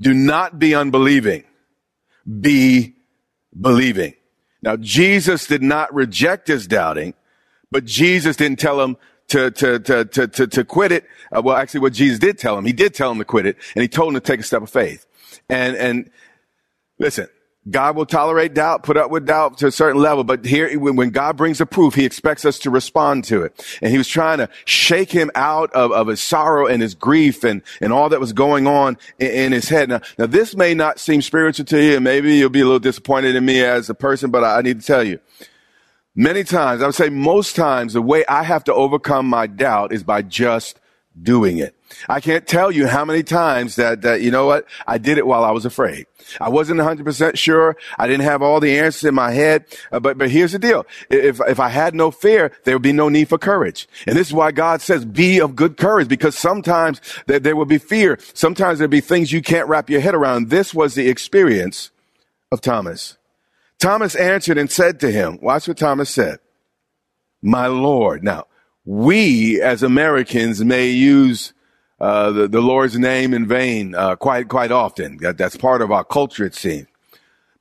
Do 0.00 0.14
not 0.14 0.60
be 0.60 0.72
unbelieving. 0.72 1.42
Be 2.40 2.94
believing. 3.60 4.14
Now, 4.62 4.76
Jesus 4.76 5.48
did 5.48 5.62
not 5.62 5.92
reject 5.92 6.46
his 6.46 6.68
doubting, 6.68 7.14
but 7.72 7.84
Jesus 7.84 8.36
didn't 8.36 8.60
tell 8.60 8.80
him 8.80 8.96
to, 9.28 9.50
to, 9.50 9.80
to, 9.80 10.04
to, 10.04 10.28
to, 10.28 10.46
to 10.46 10.64
quit 10.64 10.92
it. 10.92 11.04
Uh, 11.36 11.42
well, 11.42 11.56
actually, 11.56 11.80
what 11.80 11.92
Jesus 11.92 12.20
did 12.20 12.38
tell 12.38 12.56
him, 12.56 12.64
he 12.64 12.72
did 12.72 12.94
tell 12.94 13.10
him 13.10 13.18
to 13.18 13.24
quit 13.24 13.46
it, 13.46 13.56
and 13.74 13.82
he 13.82 13.88
told 13.88 14.10
him 14.10 14.14
to 14.14 14.20
take 14.20 14.38
a 14.38 14.44
step 14.44 14.62
of 14.62 14.70
faith. 14.70 15.06
And, 15.48 15.76
and 15.76 16.10
listen, 17.00 17.26
God 17.70 17.94
will 17.94 18.06
tolerate 18.06 18.54
doubt, 18.54 18.82
put 18.82 18.96
up 18.96 19.10
with 19.10 19.24
doubt 19.24 19.58
to 19.58 19.68
a 19.68 19.72
certain 19.72 20.02
level, 20.02 20.24
but 20.24 20.44
here, 20.44 20.76
when 20.78 21.10
God 21.10 21.36
brings 21.36 21.60
a 21.60 21.66
proof, 21.66 21.94
he 21.94 22.04
expects 22.04 22.44
us 22.44 22.58
to 22.60 22.70
respond 22.70 23.22
to 23.24 23.42
it. 23.42 23.78
And 23.80 23.92
he 23.92 23.98
was 23.98 24.08
trying 24.08 24.38
to 24.38 24.48
shake 24.64 25.12
him 25.12 25.30
out 25.36 25.72
of, 25.72 25.92
of 25.92 26.08
his 26.08 26.20
sorrow 26.20 26.66
and 26.66 26.82
his 26.82 26.96
grief 26.96 27.44
and, 27.44 27.62
and 27.80 27.92
all 27.92 28.08
that 28.08 28.18
was 28.18 28.32
going 28.32 28.66
on 28.66 28.98
in, 29.20 29.30
in, 29.30 29.52
his 29.52 29.68
head. 29.68 29.88
Now, 29.88 30.00
now, 30.18 30.26
this 30.26 30.56
may 30.56 30.74
not 30.74 30.98
seem 30.98 31.22
spiritual 31.22 31.64
to 31.66 31.80
you, 31.80 31.94
and 31.94 32.04
maybe 32.04 32.34
you'll 32.34 32.50
be 32.50 32.62
a 32.62 32.64
little 32.64 32.80
disappointed 32.80 33.36
in 33.36 33.44
me 33.44 33.62
as 33.62 33.88
a 33.88 33.94
person, 33.94 34.32
but 34.32 34.42
I, 34.42 34.58
I 34.58 34.62
need 34.62 34.80
to 34.80 34.86
tell 34.86 35.04
you. 35.04 35.20
Many 36.16 36.42
times, 36.42 36.82
I 36.82 36.86
would 36.86 36.96
say 36.96 37.10
most 37.10 37.54
times, 37.54 37.92
the 37.92 38.02
way 38.02 38.24
I 38.26 38.42
have 38.42 38.64
to 38.64 38.74
overcome 38.74 39.26
my 39.26 39.46
doubt 39.46 39.92
is 39.92 40.02
by 40.02 40.22
just 40.22 40.80
doing 41.20 41.58
it. 41.58 41.76
I 42.08 42.20
can't 42.20 42.46
tell 42.46 42.70
you 42.70 42.86
how 42.86 43.04
many 43.04 43.22
times 43.22 43.76
that, 43.76 44.02
that, 44.02 44.20
you 44.22 44.30
know 44.30 44.46
what? 44.46 44.66
I 44.86 44.98
did 44.98 45.18
it 45.18 45.26
while 45.26 45.44
I 45.44 45.50
was 45.50 45.64
afraid. 45.64 46.06
I 46.40 46.48
wasn't 46.48 46.80
100% 46.80 47.36
sure. 47.36 47.76
I 47.98 48.06
didn't 48.06 48.24
have 48.24 48.42
all 48.42 48.60
the 48.60 48.78
answers 48.78 49.04
in 49.04 49.14
my 49.14 49.32
head. 49.32 49.64
Uh, 49.90 50.00
but, 50.00 50.18
but 50.18 50.30
here's 50.30 50.52
the 50.52 50.58
deal. 50.58 50.86
If, 51.10 51.40
if 51.46 51.60
I 51.60 51.68
had 51.68 51.94
no 51.94 52.10
fear, 52.10 52.52
there 52.64 52.74
would 52.74 52.82
be 52.82 52.92
no 52.92 53.08
need 53.08 53.28
for 53.28 53.38
courage. 53.38 53.88
And 54.06 54.16
this 54.16 54.28
is 54.28 54.32
why 54.32 54.52
God 54.52 54.80
says 54.80 55.04
be 55.04 55.40
of 55.40 55.56
good 55.56 55.76
courage 55.76 56.08
because 56.08 56.38
sometimes 56.38 57.00
there, 57.26 57.40
there 57.40 57.56
will 57.56 57.64
be 57.64 57.78
fear. 57.78 58.18
Sometimes 58.34 58.78
there'll 58.78 58.90
be 58.90 59.00
things 59.00 59.32
you 59.32 59.42
can't 59.42 59.68
wrap 59.68 59.90
your 59.90 60.00
head 60.00 60.14
around. 60.14 60.50
This 60.50 60.74
was 60.74 60.94
the 60.94 61.08
experience 61.08 61.90
of 62.50 62.60
Thomas. 62.60 63.16
Thomas 63.78 64.14
answered 64.14 64.58
and 64.58 64.70
said 64.70 65.00
to 65.00 65.10
him, 65.10 65.38
watch 65.42 65.66
what 65.66 65.76
Thomas 65.76 66.10
said. 66.10 66.38
My 67.42 67.66
Lord. 67.66 68.22
Now, 68.22 68.46
we 68.84 69.60
as 69.60 69.82
Americans 69.82 70.64
may 70.64 70.90
use 70.90 71.52
uh, 72.02 72.32
the, 72.32 72.48
the 72.48 72.60
Lord's 72.60 72.98
name 72.98 73.32
in 73.32 73.46
vain 73.46 73.94
uh, 73.94 74.16
quite 74.16 74.48
quite 74.48 74.72
often. 74.72 75.18
That, 75.18 75.38
that's 75.38 75.56
part 75.56 75.80
of 75.82 75.92
our 75.92 76.02
culture, 76.02 76.44
it 76.44 76.56
seems. 76.56 76.88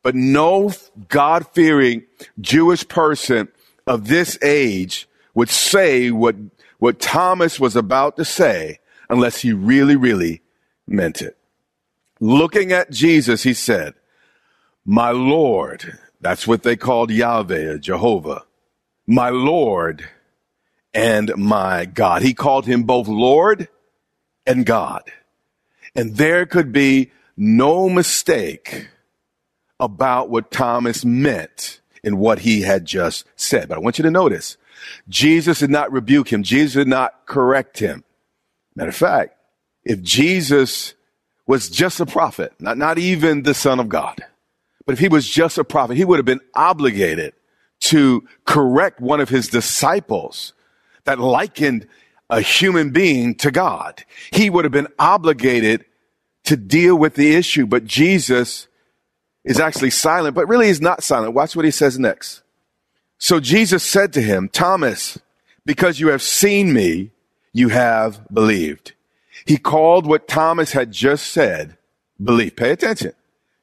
But 0.01 0.15
no 0.15 0.71
God 1.09 1.45
fearing 1.49 2.05
Jewish 2.39 2.87
person 2.87 3.49
of 3.85 4.07
this 4.07 4.39
age 4.43 5.07
would 5.35 5.49
say 5.49 6.09
what 6.09 6.35
what 6.79 6.99
Thomas 6.99 7.59
was 7.59 7.75
about 7.75 8.17
to 8.17 8.25
say 8.25 8.79
unless 9.09 9.41
he 9.41 9.53
really, 9.53 9.95
really 9.95 10.41
meant 10.87 11.21
it. 11.21 11.37
Looking 12.19 12.71
at 12.71 12.89
Jesus, 12.89 13.43
he 13.43 13.53
said, 13.53 13.93
My 14.83 15.11
Lord, 15.11 15.99
that's 16.19 16.47
what 16.47 16.63
they 16.63 16.75
called 16.75 17.11
Yahweh, 17.11 17.77
Jehovah, 17.77 18.45
my 19.05 19.29
Lord 19.29 20.09
and 20.95 21.31
my 21.37 21.85
God. 21.85 22.23
He 22.23 22.33
called 22.33 22.65
him 22.65 22.83
both 22.83 23.07
Lord 23.07 23.67
and 24.45 24.65
God. 24.65 25.03
And 25.95 26.15
there 26.15 26.45
could 26.45 26.71
be 26.71 27.11
no 27.35 27.89
mistake 27.89 28.89
about 29.79 30.29
what 30.29 30.51
Thomas 30.51 31.03
meant 31.03 31.81
in 32.03 32.17
what 32.17 32.39
he 32.39 32.61
had 32.61 32.85
just 32.85 33.25
said. 33.35 33.69
But 33.69 33.77
I 33.77 33.81
want 33.81 33.97
you 33.97 34.03
to 34.03 34.11
notice, 34.11 34.57
Jesus 35.09 35.59
did 35.59 35.69
not 35.69 35.91
rebuke 35.91 36.31
him. 36.31 36.43
Jesus 36.43 36.73
did 36.73 36.87
not 36.87 37.25
correct 37.25 37.79
him. 37.79 38.03
Matter 38.75 38.89
of 38.89 38.95
fact, 38.95 39.35
if 39.83 40.01
Jesus 40.01 40.93
was 41.45 41.69
just 41.69 41.99
a 41.99 42.05
prophet, 42.05 42.53
not, 42.59 42.77
not 42.77 42.97
even 42.97 43.43
the 43.43 43.53
son 43.53 43.79
of 43.79 43.89
God, 43.89 44.23
but 44.85 44.93
if 44.93 44.99
he 44.99 45.09
was 45.09 45.27
just 45.27 45.57
a 45.57 45.63
prophet, 45.63 45.97
he 45.97 46.05
would 46.05 46.17
have 46.17 46.25
been 46.25 46.41
obligated 46.55 47.33
to 47.81 48.23
correct 48.45 49.01
one 49.01 49.19
of 49.19 49.29
his 49.29 49.47
disciples 49.47 50.53
that 51.03 51.19
likened 51.19 51.87
a 52.31 52.41
human 52.41 52.89
being 52.91 53.35
to 53.35 53.51
God. 53.51 54.03
He 54.31 54.49
would 54.49 54.65
have 54.65 54.71
been 54.71 54.87
obligated 54.97 55.85
to 56.45 56.57
deal 56.57 56.95
with 56.95 57.13
the 57.15 57.35
issue, 57.35 57.67
but 57.67 57.85
Jesus 57.85 58.67
is 59.43 59.59
actually 59.59 59.89
silent, 59.89 60.33
but 60.33 60.47
really 60.47 60.67
he's 60.67 60.81
not 60.81 61.03
silent. 61.03 61.33
Watch 61.33 61.55
what 61.55 61.65
he 61.65 61.71
says 61.71 61.99
next. 61.99 62.41
So 63.17 63.39
Jesus 63.39 63.83
said 63.83 64.13
to 64.13 64.21
him, 64.21 64.49
Thomas, 64.49 65.19
because 65.65 65.99
you 65.99 66.07
have 66.07 66.21
seen 66.23 66.73
me, 66.73 67.11
you 67.53 67.69
have 67.69 68.25
believed. 68.33 68.93
He 69.45 69.57
called 69.57 70.07
what 70.07 70.27
Thomas 70.27 70.71
had 70.71 70.91
just 70.91 71.27
said 71.27 71.77
belief. 72.23 72.55
Pay 72.55 72.71
attention. 72.71 73.13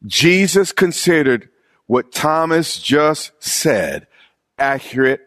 Jesus 0.05 0.73
considered 0.73 1.49
what 1.87 2.13
Thomas 2.13 2.79
just 2.79 3.33
said 3.43 4.07
accurate 4.59 5.27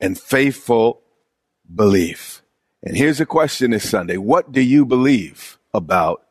and 0.00 0.18
faithful 0.18 1.00
belief. 1.74 2.41
And 2.82 2.96
here's 2.96 3.20
a 3.20 3.26
question 3.26 3.70
this 3.70 3.88
Sunday. 3.88 4.16
What 4.16 4.52
do 4.52 4.60
you 4.60 4.84
believe 4.84 5.58
about 5.72 6.22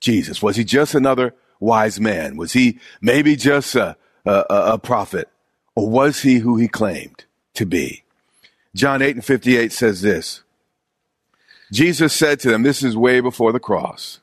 Jesus? 0.00 0.42
Was 0.42 0.56
he 0.56 0.64
just 0.64 0.94
another 0.94 1.34
wise 1.60 2.00
man? 2.00 2.36
Was 2.36 2.52
he 2.52 2.78
maybe 3.00 3.36
just 3.36 3.74
a, 3.74 3.96
a, 4.24 4.44
a 4.48 4.78
prophet? 4.78 5.28
Or 5.74 5.88
was 5.88 6.22
he 6.22 6.38
who 6.38 6.56
he 6.56 6.68
claimed 6.68 7.24
to 7.54 7.66
be? 7.66 8.04
John 8.74 9.02
8 9.02 9.16
and 9.16 9.24
58 9.24 9.72
says 9.72 10.02
this. 10.02 10.42
Jesus 11.72 12.12
said 12.12 12.40
to 12.40 12.50
them, 12.50 12.62
this 12.62 12.82
is 12.82 12.96
way 12.96 13.20
before 13.20 13.52
the 13.52 13.60
cross. 13.60 14.20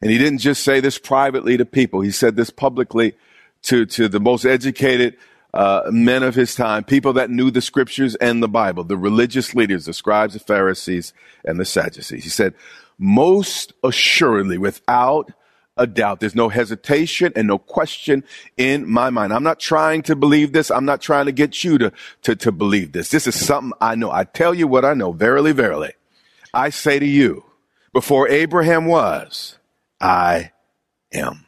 And 0.00 0.10
he 0.10 0.18
didn't 0.18 0.38
just 0.38 0.62
say 0.62 0.80
this 0.80 0.98
privately 0.98 1.56
to 1.56 1.64
people. 1.64 2.00
He 2.00 2.10
said 2.10 2.36
this 2.36 2.50
publicly 2.50 3.14
to, 3.62 3.86
to 3.86 4.08
the 4.08 4.20
most 4.20 4.44
educated 4.44 5.16
uh, 5.54 5.88
men 5.90 6.24
of 6.24 6.34
his 6.34 6.54
time, 6.54 6.82
people 6.82 7.12
that 7.14 7.30
knew 7.30 7.50
the 7.50 7.62
scriptures 7.62 8.16
and 8.16 8.42
the 8.42 8.48
Bible, 8.48 8.82
the 8.82 8.96
religious 8.96 9.54
leaders, 9.54 9.86
the 9.86 9.94
scribes, 9.94 10.34
the 10.34 10.40
Pharisees, 10.40 11.12
and 11.44 11.60
the 11.60 11.64
Sadducees. 11.64 12.24
He 12.24 12.30
said, 12.30 12.54
most 12.98 13.72
assuredly, 13.82 14.58
without 14.58 15.32
a 15.76 15.86
doubt. 15.86 16.20
There's 16.20 16.34
no 16.34 16.48
hesitation 16.48 17.32
and 17.34 17.48
no 17.48 17.58
question 17.58 18.24
in 18.56 18.88
my 18.88 19.10
mind. 19.10 19.32
I'm 19.32 19.42
not 19.42 19.58
trying 19.58 20.02
to 20.02 20.16
believe 20.16 20.52
this. 20.52 20.70
I'm 20.70 20.84
not 20.84 21.00
trying 21.00 21.26
to 21.26 21.32
get 21.32 21.64
you 21.64 21.78
to, 21.78 21.92
to, 22.22 22.36
to 22.36 22.52
believe 22.52 22.92
this. 22.92 23.08
This 23.08 23.26
is 23.26 23.34
something 23.34 23.72
I 23.80 23.94
know. 23.94 24.10
I 24.10 24.24
tell 24.24 24.54
you 24.54 24.68
what 24.68 24.84
I 24.84 24.94
know. 24.94 25.12
Verily, 25.12 25.52
verily. 25.52 25.92
I 26.52 26.70
say 26.70 26.98
to 26.98 27.06
you, 27.06 27.44
before 27.92 28.28
Abraham 28.28 28.86
was, 28.86 29.58
I 30.00 30.52
am. 31.12 31.46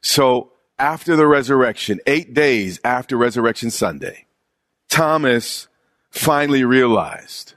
So 0.00 0.51
after 0.82 1.14
the 1.14 1.28
resurrection, 1.28 2.00
eight 2.08 2.34
days 2.34 2.80
after 2.82 3.16
Resurrection 3.16 3.70
Sunday, 3.70 4.26
Thomas 4.88 5.68
finally 6.10 6.64
realized 6.64 7.54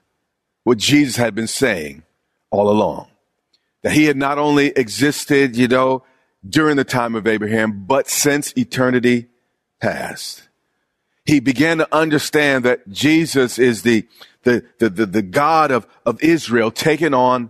what 0.64 0.78
Jesus 0.78 1.16
had 1.16 1.34
been 1.34 1.48
saying 1.48 2.04
all 2.52 2.70
along. 2.70 3.08
That 3.82 3.94
he 3.94 4.06
had 4.06 4.16
not 4.16 4.38
only 4.38 4.68
existed, 4.68 5.58
you 5.58 5.68
know, 5.68 6.04
during 6.48 6.78
the 6.78 6.84
time 6.84 7.16
of 7.16 7.26
Abraham, 7.26 7.86
but 7.88 8.08
since 8.08 8.54
eternity 8.56 9.26
past. 9.82 10.48
He 11.26 11.40
began 11.40 11.80
to 11.80 11.96
understand 11.96 12.64
that 12.66 12.88
Jesus 12.92 13.58
is 13.58 13.82
the, 13.82 14.08
the, 14.44 14.64
the, 14.78 14.90
the, 14.92 15.06
the 15.08 15.22
God 15.24 15.72
of, 15.72 15.88
of 16.06 16.22
Israel 16.22 16.70
taking 16.70 17.16
on 17.16 17.50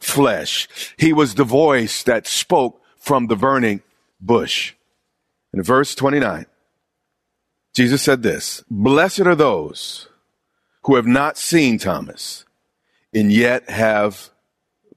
flesh. 0.00 0.66
He 0.98 1.12
was 1.12 1.36
the 1.36 1.44
voice 1.44 2.02
that 2.02 2.26
spoke 2.26 2.82
from 2.98 3.28
the 3.28 3.36
burning 3.36 3.82
bush. 4.20 4.74
In 5.52 5.62
verse 5.62 5.94
29, 5.94 6.46
Jesus 7.74 8.02
said 8.02 8.22
this, 8.22 8.64
blessed 8.70 9.20
are 9.20 9.34
those 9.34 10.08
who 10.84 10.96
have 10.96 11.06
not 11.06 11.38
seen 11.38 11.78
Thomas 11.78 12.44
and 13.14 13.32
yet 13.32 13.68
have 13.68 14.30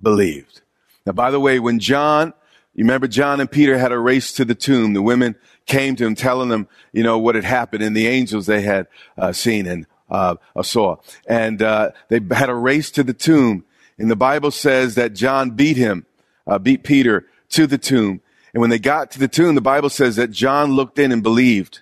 believed. 0.02 0.62
Now, 1.06 1.14
by 1.14 1.32
the 1.32 1.40
way, 1.40 1.60
when 1.60 1.80
John, 1.80 2.34
you 2.74 2.84
remember 2.84 3.08
John 3.08 3.40
and 3.40 3.52
Peter 3.52 3.78
had 3.78 3.92
a 3.92 4.00
race 4.00 4.32
to 4.34 4.46
the 4.46 4.56
tomb, 4.56 4.94
the 4.94 5.02
women 5.02 5.36
came 5.66 5.96
to 5.96 6.06
him 6.06 6.16
telling 6.16 6.50
them, 6.50 6.68
you 6.94 7.04
know, 7.04 7.18
what 7.18 7.36
had 7.36 7.44
happened 7.44 7.84
and 7.84 7.96
the 7.96 8.08
angels 8.08 8.46
they 8.46 8.62
had 8.62 8.88
uh, 9.18 9.32
seen 9.32 9.68
and 9.68 9.86
uh, 10.10 10.36
saw. 10.62 10.98
And 11.28 11.62
uh, 11.62 11.92
they 12.10 12.20
had 12.32 12.50
a 12.50 12.56
race 12.56 12.92
to 12.92 13.04
the 13.04 13.14
tomb. 13.14 13.66
And 13.98 14.12
the 14.12 14.16
Bible 14.16 14.52
says 14.52 14.96
that 14.96 15.14
John 15.14 15.52
beat 15.52 15.78
him, 15.78 16.06
uh, 16.46 16.60
beat 16.60 16.84
Peter 16.84 17.26
to 17.50 17.68
the 17.68 17.78
tomb. 17.78 18.22
And 18.56 18.62
when 18.62 18.70
they 18.70 18.80
got 18.80 19.12
to 19.12 19.20
the 19.20 19.28
tomb, 19.28 19.54
the 19.56 19.60
Bible 19.60 19.90
says 19.90 20.16
that 20.16 20.32
John 20.32 20.72
looked 20.72 20.98
in 20.98 21.12
and 21.12 21.22
believed. 21.22 21.82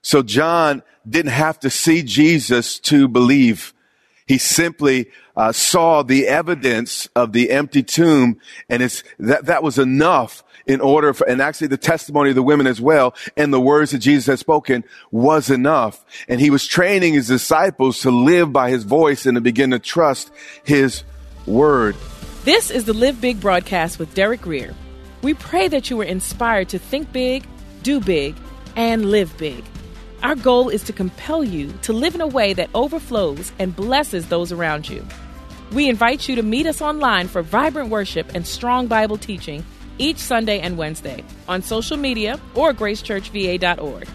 So 0.00 0.22
John 0.22 0.84
didn't 1.08 1.32
have 1.32 1.58
to 1.60 1.70
see 1.70 2.04
Jesus 2.04 2.78
to 2.80 3.08
believe. 3.08 3.74
He 4.24 4.38
simply 4.38 5.10
uh, 5.36 5.50
saw 5.50 6.04
the 6.04 6.28
evidence 6.28 7.08
of 7.16 7.32
the 7.32 7.50
empty 7.50 7.82
tomb, 7.82 8.38
and 8.68 8.80
it's 8.80 9.02
that 9.18 9.46
that 9.46 9.64
was 9.64 9.76
enough 9.76 10.44
in 10.68 10.80
order 10.80 11.12
for, 11.12 11.28
and 11.28 11.42
actually 11.42 11.66
the 11.66 11.76
testimony 11.76 12.28
of 12.30 12.36
the 12.36 12.44
women 12.44 12.68
as 12.68 12.80
well, 12.80 13.12
and 13.36 13.52
the 13.52 13.60
words 13.60 13.90
that 13.90 13.98
Jesus 13.98 14.26
had 14.26 14.38
spoken 14.38 14.84
was 15.10 15.50
enough. 15.50 16.04
And 16.28 16.40
he 16.40 16.50
was 16.50 16.64
training 16.64 17.14
his 17.14 17.26
disciples 17.26 18.02
to 18.02 18.12
live 18.12 18.52
by 18.52 18.70
his 18.70 18.84
voice 18.84 19.26
and 19.26 19.34
to 19.34 19.40
begin 19.40 19.72
to 19.72 19.80
trust 19.80 20.30
his 20.62 21.02
word. 21.44 21.96
This 22.44 22.70
is 22.70 22.84
the 22.84 22.94
Live 22.94 23.20
Big 23.20 23.40
broadcast 23.40 23.98
with 23.98 24.14
Derek 24.14 24.42
Grier. 24.42 24.76
We 25.22 25.34
pray 25.34 25.68
that 25.68 25.90
you 25.90 25.96
were 25.96 26.04
inspired 26.04 26.68
to 26.70 26.78
think 26.78 27.12
big, 27.12 27.44
do 27.82 28.00
big, 28.00 28.36
and 28.76 29.10
live 29.10 29.36
big. 29.36 29.64
Our 30.22 30.34
goal 30.34 30.68
is 30.68 30.82
to 30.84 30.92
compel 30.92 31.42
you 31.44 31.72
to 31.82 31.92
live 31.92 32.14
in 32.14 32.20
a 32.20 32.26
way 32.26 32.52
that 32.54 32.70
overflows 32.74 33.52
and 33.58 33.74
blesses 33.74 34.28
those 34.28 34.52
around 34.52 34.88
you. 34.88 35.04
We 35.72 35.88
invite 35.88 36.28
you 36.28 36.36
to 36.36 36.42
meet 36.42 36.66
us 36.66 36.80
online 36.80 37.28
for 37.28 37.42
vibrant 37.42 37.90
worship 37.90 38.34
and 38.34 38.46
strong 38.46 38.86
Bible 38.86 39.18
teaching 39.18 39.64
each 39.98 40.18
Sunday 40.18 40.60
and 40.60 40.78
Wednesday 40.78 41.24
on 41.48 41.62
social 41.62 41.96
media 41.96 42.40
or 42.54 42.72
gracechurchva.org. 42.72 44.08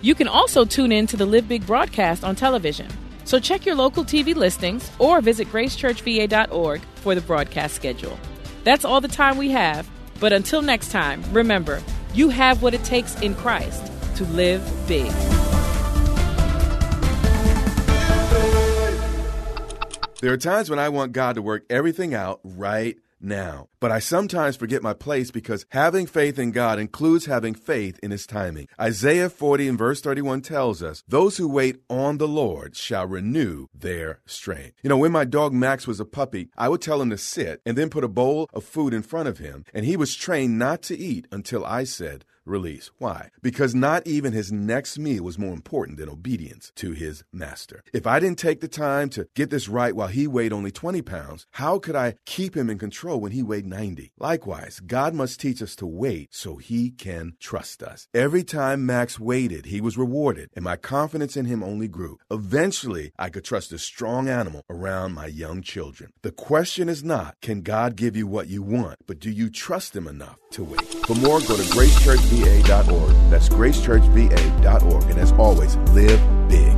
You 0.00 0.14
can 0.14 0.28
also 0.28 0.64
tune 0.64 0.92
in 0.92 1.06
to 1.08 1.16
the 1.16 1.26
Live 1.26 1.48
Big 1.48 1.66
broadcast 1.66 2.24
on 2.24 2.36
television. 2.36 2.88
So 3.24 3.38
check 3.38 3.66
your 3.66 3.74
local 3.74 4.04
TV 4.04 4.34
listings 4.34 4.90
or 4.98 5.20
visit 5.20 5.48
gracechurchva.org 5.48 6.80
for 6.96 7.14
the 7.14 7.20
broadcast 7.20 7.74
schedule. 7.74 8.18
That's 8.64 8.84
all 8.84 9.00
the 9.00 9.08
time 9.08 9.38
we 9.38 9.50
have, 9.50 9.88
but 10.20 10.32
until 10.32 10.62
next 10.62 10.90
time, 10.90 11.22
remember, 11.32 11.82
you 12.14 12.28
have 12.28 12.62
what 12.62 12.74
it 12.74 12.84
takes 12.84 13.20
in 13.20 13.34
Christ 13.34 13.92
to 14.16 14.24
live 14.24 14.62
big. 14.86 15.10
There 20.20 20.32
are 20.32 20.36
times 20.36 20.68
when 20.68 20.80
I 20.80 20.88
want 20.88 21.12
God 21.12 21.36
to 21.36 21.42
work 21.42 21.64
everything 21.70 22.12
out 22.12 22.40
right 22.42 22.98
now. 23.20 23.68
But 23.80 23.92
I 23.92 24.00
sometimes 24.00 24.56
forget 24.56 24.82
my 24.82 24.92
place 24.92 25.30
because 25.30 25.64
having 25.70 26.06
faith 26.06 26.38
in 26.38 26.50
God 26.50 26.78
includes 26.78 27.26
having 27.26 27.54
faith 27.54 27.98
in 28.02 28.10
His 28.10 28.26
timing. 28.26 28.68
Isaiah 28.80 29.30
40 29.30 29.68
and 29.68 29.78
verse 29.78 30.00
31 30.00 30.42
tells 30.42 30.82
us, 30.82 31.04
Those 31.06 31.36
who 31.36 31.48
wait 31.48 31.80
on 31.88 32.18
the 32.18 32.26
Lord 32.26 32.74
shall 32.74 33.06
renew 33.06 33.66
their 33.72 34.20
strength. 34.26 34.74
You 34.82 34.88
know, 34.88 34.96
when 34.96 35.12
my 35.12 35.24
dog 35.24 35.52
Max 35.52 35.86
was 35.86 36.00
a 36.00 36.04
puppy, 36.04 36.48
I 36.56 36.68
would 36.68 36.82
tell 36.82 37.00
him 37.00 37.10
to 37.10 37.18
sit 37.18 37.60
and 37.64 37.78
then 37.78 37.88
put 37.90 38.04
a 38.04 38.08
bowl 38.08 38.48
of 38.52 38.64
food 38.64 38.92
in 38.92 39.02
front 39.02 39.28
of 39.28 39.38
him, 39.38 39.64
and 39.72 39.84
he 39.84 39.96
was 39.96 40.14
trained 40.14 40.58
not 40.58 40.82
to 40.82 40.98
eat 40.98 41.28
until 41.30 41.64
I 41.64 41.84
said, 41.84 42.24
release. 42.48 42.90
Why? 42.98 43.30
Because 43.42 43.74
not 43.74 44.06
even 44.06 44.32
his 44.32 44.50
next 44.50 44.98
meal 44.98 45.22
was 45.22 45.38
more 45.38 45.52
important 45.52 45.98
than 45.98 46.08
obedience 46.08 46.72
to 46.76 46.92
his 46.92 47.22
master. 47.32 47.84
If 47.92 48.06
I 48.06 48.18
didn't 48.18 48.38
take 48.38 48.60
the 48.60 48.68
time 48.68 49.10
to 49.10 49.28
get 49.34 49.50
this 49.50 49.68
right 49.68 49.94
while 49.94 50.08
he 50.08 50.26
weighed 50.26 50.52
only 50.52 50.70
20 50.70 51.02
pounds, 51.02 51.46
how 51.52 51.78
could 51.78 51.94
I 51.94 52.14
keep 52.24 52.56
him 52.56 52.70
in 52.70 52.78
control 52.78 53.20
when 53.20 53.32
he 53.32 53.42
weighed 53.42 53.66
90? 53.68 54.12
Likewise, 54.18 54.80
God 54.80 55.14
must 55.14 55.40
teach 55.40 55.60
us 55.62 55.76
to 55.76 55.86
wait 55.86 56.34
so 56.34 56.56
he 56.56 56.90
can 56.90 57.34
trust 57.40 57.82
us. 57.82 58.08
Every 58.14 58.44
time 58.44 58.86
Max 58.86 59.18
waited, 59.20 59.66
he 59.66 59.80
was 59.80 59.98
rewarded, 59.98 60.50
and 60.54 60.64
my 60.64 60.76
confidence 60.76 61.36
in 61.36 61.46
him 61.46 61.62
only 61.62 61.88
grew. 61.88 62.18
Eventually, 62.30 63.12
I 63.18 63.30
could 63.30 63.44
trust 63.44 63.72
a 63.72 63.78
strong 63.78 64.28
animal 64.28 64.62
around 64.70 65.12
my 65.12 65.26
young 65.26 65.62
children. 65.62 66.12
The 66.22 66.32
question 66.32 66.88
is 66.88 67.04
not, 67.04 67.34
can 67.42 67.62
God 67.62 67.96
give 67.96 68.16
you 68.16 68.26
what 68.26 68.48
you 68.48 68.62
want, 68.62 68.98
but 69.06 69.18
do 69.18 69.30
you 69.30 69.50
trust 69.50 69.96
him 69.96 70.06
enough 70.06 70.38
to 70.52 70.64
wait? 70.64 70.94
For 71.06 71.14
more, 71.16 71.40
go 71.40 71.56
to 71.56 71.62
gracechurchva.org. 71.62 73.30
That's 73.30 73.48
gracechurchva.org. 73.48 75.04
And 75.04 75.18
as 75.18 75.32
always, 75.32 75.76
live 75.92 76.48
big. 76.48 76.77